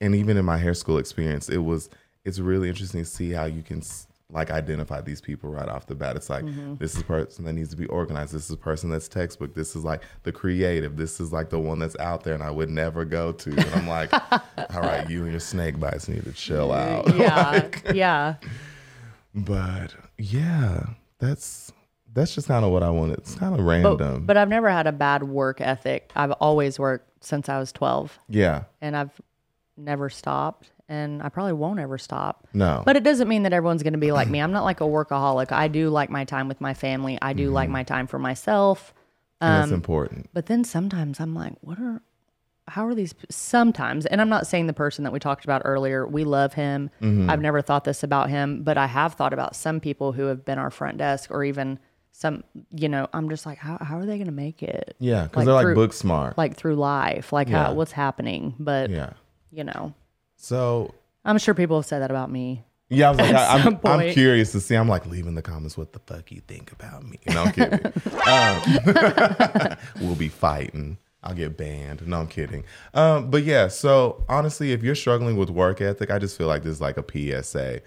and 0.00 0.14
even 0.14 0.36
in 0.36 0.44
my 0.44 0.56
hair 0.56 0.74
school 0.74 0.98
experience, 0.98 1.48
it 1.48 1.58
was 1.58 1.90
it's 2.24 2.38
really 2.38 2.68
interesting 2.68 3.00
to 3.02 3.08
see 3.08 3.30
how 3.32 3.44
you 3.46 3.62
can 3.62 3.78
s- 3.78 4.06
like 4.30 4.50
identify 4.50 5.00
these 5.00 5.20
people 5.22 5.48
right 5.50 5.68
off 5.70 5.86
the 5.86 5.94
bat. 5.94 6.14
It's 6.14 6.28
like 6.28 6.44
Mm-hmm. 6.44 6.74
this 6.76 6.94
is 6.94 7.00
a 7.00 7.04
person 7.04 7.44
that 7.46 7.54
needs 7.54 7.70
to 7.70 7.76
be 7.76 7.86
organized. 7.86 8.34
This 8.34 8.44
is 8.44 8.50
a 8.50 8.56
person 8.58 8.90
that's 8.90 9.08
textbook. 9.08 9.54
This 9.54 9.74
is 9.74 9.84
like 9.84 10.02
the 10.24 10.32
creative. 10.32 10.96
This 10.98 11.18
is 11.18 11.32
like 11.32 11.48
the 11.48 11.58
one 11.58 11.78
that's 11.78 11.96
out 11.98 12.24
there 12.24 12.34
and 12.34 12.42
I 12.42 12.50
would 12.50 12.68
never 12.68 13.04
go 13.06 13.32
to. 13.32 13.50
And 13.50 13.74
I'm 13.74 13.88
like, 13.88 14.12
all 14.32 14.80
right, 14.82 15.08
you 15.08 15.22
and 15.22 15.30
your 15.30 15.40
snake 15.40 15.80
bites 15.80 16.08
need 16.08 16.24
to 16.24 16.32
chill 16.32 16.72
out. 16.72 17.14
yeah, 17.16 17.50
Like, 17.52 17.82
yeah. 17.94 18.34
but 19.34 19.94
yeah, 20.18 20.84
that's 21.18 21.72
that's 22.12 22.34
just 22.34 22.48
kind 22.48 22.64
of 22.64 22.70
what 22.72 22.82
I 22.82 22.90
wanted. 22.90 23.18
It's 23.18 23.34
kind 23.34 23.52
of 23.54 23.58
But, 23.58 23.64
random. 23.64 24.26
but 24.26 24.36
I've 24.36 24.48
never 24.48 24.68
had 24.68 24.86
a 24.86 24.92
bad 24.92 25.22
work 25.22 25.60
ethic. 25.60 26.10
I've 26.16 26.32
always 26.32 26.78
worked 26.78 27.24
since 27.24 27.48
I 27.48 27.58
was 27.58 27.72
12 27.72 28.18
yeah, 28.28 28.64
and 28.80 28.96
I've 28.96 29.18
never 29.76 30.10
stopped 30.10 30.70
and 30.88 31.22
I 31.22 31.28
probably 31.28 31.52
won't 31.52 31.78
ever 31.80 31.98
stop. 31.98 32.46
no, 32.54 32.82
But 32.84 32.96
it 32.96 33.04
doesn't 33.04 33.28
mean 33.28 33.42
that 33.42 33.52
everyone's 33.52 33.82
going 33.82 33.92
to 33.92 33.98
be 33.98 34.12
like 34.12 34.28
me. 34.28 34.40
I'm 34.40 34.52
not 34.52 34.64
like 34.64 34.80
a 34.80 34.84
workaholic. 34.84 35.52
I 35.52 35.68
do 35.68 35.90
like 35.90 36.10
my 36.10 36.24
time 36.24 36.48
with 36.48 36.60
my 36.60 36.74
family. 36.74 37.18
I 37.20 37.32
do 37.34 37.46
Mm-hmm. 37.46 37.54
like 37.54 37.68
my 37.70 37.82
time 37.82 38.06
for 38.06 38.18
myself. 38.18 38.94
and 39.40 39.54
um, 39.54 39.60
that's 39.70 39.72
important. 39.74 40.30
But 40.32 40.46
then 40.46 40.64
sometimes 40.64 41.20
I'm 41.20 41.34
like, 41.34 41.54
what 41.60 41.78
are, 41.78 42.00
how 42.68 42.86
are 42.86 42.94
these? 42.94 43.14
Sometimes, 43.30 44.06
and 44.06 44.20
I'm 44.20 44.28
not 44.28 44.46
saying 44.46 44.66
the 44.66 44.72
person 44.72 45.04
that 45.04 45.12
we 45.12 45.18
talked 45.18 45.44
about 45.44 45.62
earlier, 45.64 46.06
we 46.06 46.24
love 46.24 46.54
him. 46.54 46.90
Mm-hmm. 47.02 47.28
I've 47.30 47.40
never 47.40 47.60
thought 47.62 47.84
this 47.84 48.02
about 48.02 48.30
him, 48.30 48.62
but 48.62 48.76
I 48.78 48.86
have 48.86 49.14
thought 49.14 49.32
about 49.32 49.54
some 49.56 49.80
people 49.80 50.12
who 50.12 50.24
have 50.24 50.44
been 50.44 50.58
our 50.58 50.70
front 50.70 50.98
desk 50.98 51.30
or 51.30 51.44
even 51.44 51.78
some, 52.12 52.42
you 52.70 52.88
know, 52.88 53.06
I'm 53.12 53.28
just 53.28 53.46
like, 53.46 53.58
how, 53.58 53.78
how 53.80 53.98
are 53.98 54.04
they 54.06 54.16
going 54.16 54.26
to 54.26 54.32
make 54.32 54.62
it? 54.62 54.96
Yeah, 54.98 55.24
because 55.24 55.36
like 55.36 55.44
they're 55.46 55.54
like 55.54 55.64
through- 55.64 55.74
book 55.76 55.92
smart. 55.92 56.36
Like 56.38 56.56
through 56.56 56.76
life, 56.76 57.32
like 57.32 57.48
Yeah. 57.48 57.66
how, 57.66 57.74
what's 57.74 57.92
happening. 57.92 58.54
But, 58.58 58.90
yeah. 58.90 59.12
you 59.52 59.62
know, 59.64 59.94
So 60.38 60.94
I'm 61.24 61.36
sure 61.38 61.52
people 61.52 61.76
have 61.76 61.84
said 61.86 61.98
that 62.00 62.10
about 62.10 62.30
me. 62.30 62.64
yeah, 62.88 63.08
I 63.08 63.10
was 63.10 63.18
like, 63.18 63.34
I, 63.34 63.58
I'm, 63.58 63.78
I'm 63.84 64.12
curious 64.12 64.52
to 64.52 64.60
see. 64.60 64.74
I'm 64.74 64.88
like, 64.88 65.04
leave 65.04 65.26
in 65.26 65.34
the 65.34 65.42
comments 65.42 65.76
what 65.76 65.92
the 65.92 65.98
fuck 65.98 66.32
you 66.32 66.40
think 66.40 66.72
about 66.72 67.04
me. 67.04 67.18
No, 67.28 67.42
I'm 67.44 67.52
kidding. 67.52 67.84
um, 68.26 69.76
we'll 70.00 70.14
be 70.14 70.28
fighting. 70.28 70.96
I'll 71.22 71.34
get 71.34 71.56
banned. 71.56 72.06
No, 72.06 72.20
I'm 72.20 72.28
kidding. 72.28 72.64
Um, 72.94 73.30
but 73.30 73.42
yeah, 73.42 73.68
so 73.68 74.24
honestly, 74.28 74.72
if 74.72 74.82
you're 74.82 74.94
struggling 74.94 75.36
with 75.36 75.50
work 75.50 75.80
ethic, 75.80 76.10
I 76.10 76.18
just 76.18 76.38
feel 76.38 76.46
like 76.46 76.62
this 76.62 76.72
is 76.76 76.80
like 76.80 76.96
a 76.96 77.42
PSA. 77.42 77.80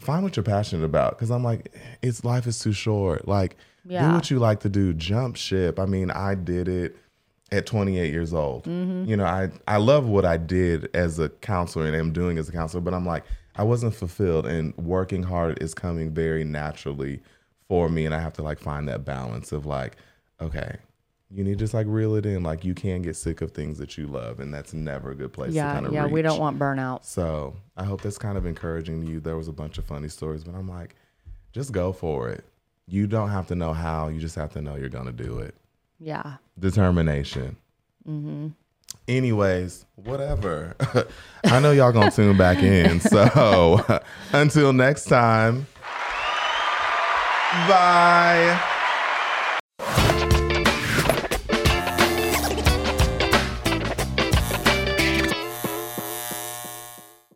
Find 0.00 0.24
what 0.24 0.36
you're 0.36 0.42
passionate 0.44 0.84
about 0.84 1.12
because 1.12 1.30
I'm 1.30 1.44
like, 1.44 1.72
it's 2.02 2.24
life 2.24 2.48
is 2.48 2.58
too 2.58 2.72
short. 2.72 3.28
Like, 3.28 3.56
do 4.08 4.12
what 4.12 4.30
you 4.30 4.40
like 4.40 4.60
to 4.60 4.68
do. 4.68 4.92
Jump 4.92 5.36
ship. 5.36 5.78
I 5.78 5.86
mean, 5.86 6.10
I 6.10 6.34
did 6.34 6.66
it 6.68 6.96
at 7.52 7.66
28 7.66 8.10
years 8.12 8.32
old. 8.34 8.64
Mm-hmm. 8.64 9.08
You 9.08 9.16
know, 9.16 9.24
I 9.24 9.50
I 9.68 9.76
love 9.76 10.06
what 10.06 10.24
I 10.24 10.36
did 10.36 10.88
as 10.94 11.18
a 11.18 11.28
counselor 11.28 11.86
and 11.86 11.94
am 11.94 12.12
doing 12.12 12.38
as 12.38 12.48
a 12.48 12.52
counselor, 12.52 12.80
but 12.80 12.94
I'm 12.94 13.06
like, 13.06 13.24
I 13.56 13.62
wasn't 13.62 13.94
fulfilled, 13.94 14.46
and 14.46 14.76
working 14.76 15.22
hard 15.22 15.62
is 15.62 15.74
coming 15.74 16.10
very 16.12 16.44
naturally 16.44 17.20
for 17.68 17.88
me, 17.88 18.04
and 18.06 18.14
I 18.14 18.20
have 18.20 18.32
to 18.34 18.42
like 18.42 18.58
find 18.58 18.88
that 18.88 19.04
balance 19.04 19.52
of 19.52 19.66
like, 19.66 19.96
okay. 20.40 20.76
You 21.30 21.42
need 21.42 21.58
to 21.58 21.64
just 21.64 21.74
like 21.74 21.86
reel 21.88 22.14
it 22.14 22.26
in. 22.26 22.44
Like 22.44 22.64
you 22.64 22.74
can 22.74 23.02
get 23.02 23.16
sick 23.16 23.40
of 23.40 23.50
things 23.50 23.78
that 23.78 23.98
you 23.98 24.06
love, 24.06 24.38
and 24.38 24.54
that's 24.54 24.72
never 24.72 25.10
a 25.10 25.14
good 25.16 25.32
place 25.32 25.50
to 25.50 25.56
Yeah. 25.56 25.72
kind 25.72 25.86
of 25.86 25.92
Yeah. 25.92 26.06
We 26.06 26.22
don't 26.22 26.38
want 26.38 26.58
burnout. 26.60 27.04
So 27.04 27.56
I 27.76 27.82
hope 27.84 28.02
that's 28.02 28.18
kind 28.18 28.38
of 28.38 28.46
encouraging 28.46 29.04
to 29.04 29.10
you. 29.10 29.18
There 29.20 29.36
was 29.36 29.48
a 29.48 29.52
bunch 29.52 29.78
of 29.78 29.84
funny 29.84 30.08
stories, 30.08 30.44
but 30.44 30.54
I'm 30.54 30.68
like, 30.68 30.94
just 31.52 31.72
go 31.72 31.92
for 31.92 32.28
it. 32.28 32.44
You 32.86 33.08
don't 33.08 33.30
have 33.30 33.48
to 33.48 33.56
know 33.56 33.72
how. 33.72 34.08
You 34.08 34.20
just 34.20 34.36
have 34.36 34.52
to 34.52 34.62
know 34.62 34.76
you're 34.76 34.88
gonna 34.88 35.12
do 35.12 35.38
it. 35.38 35.56
Yeah. 36.04 36.34
Determination. 36.58 37.56
Mm-hmm. 38.06 38.48
Anyways, 39.08 39.86
whatever. 39.94 40.76
I 41.44 41.60
know 41.60 41.72
y'all 41.72 41.92
gonna 41.92 42.10
tune 42.10 42.36
back 42.36 42.58
in. 42.62 43.00
So 43.00 43.80
until 44.32 44.74
next 44.74 45.06
time, 45.06 45.66
bye. 47.66 48.70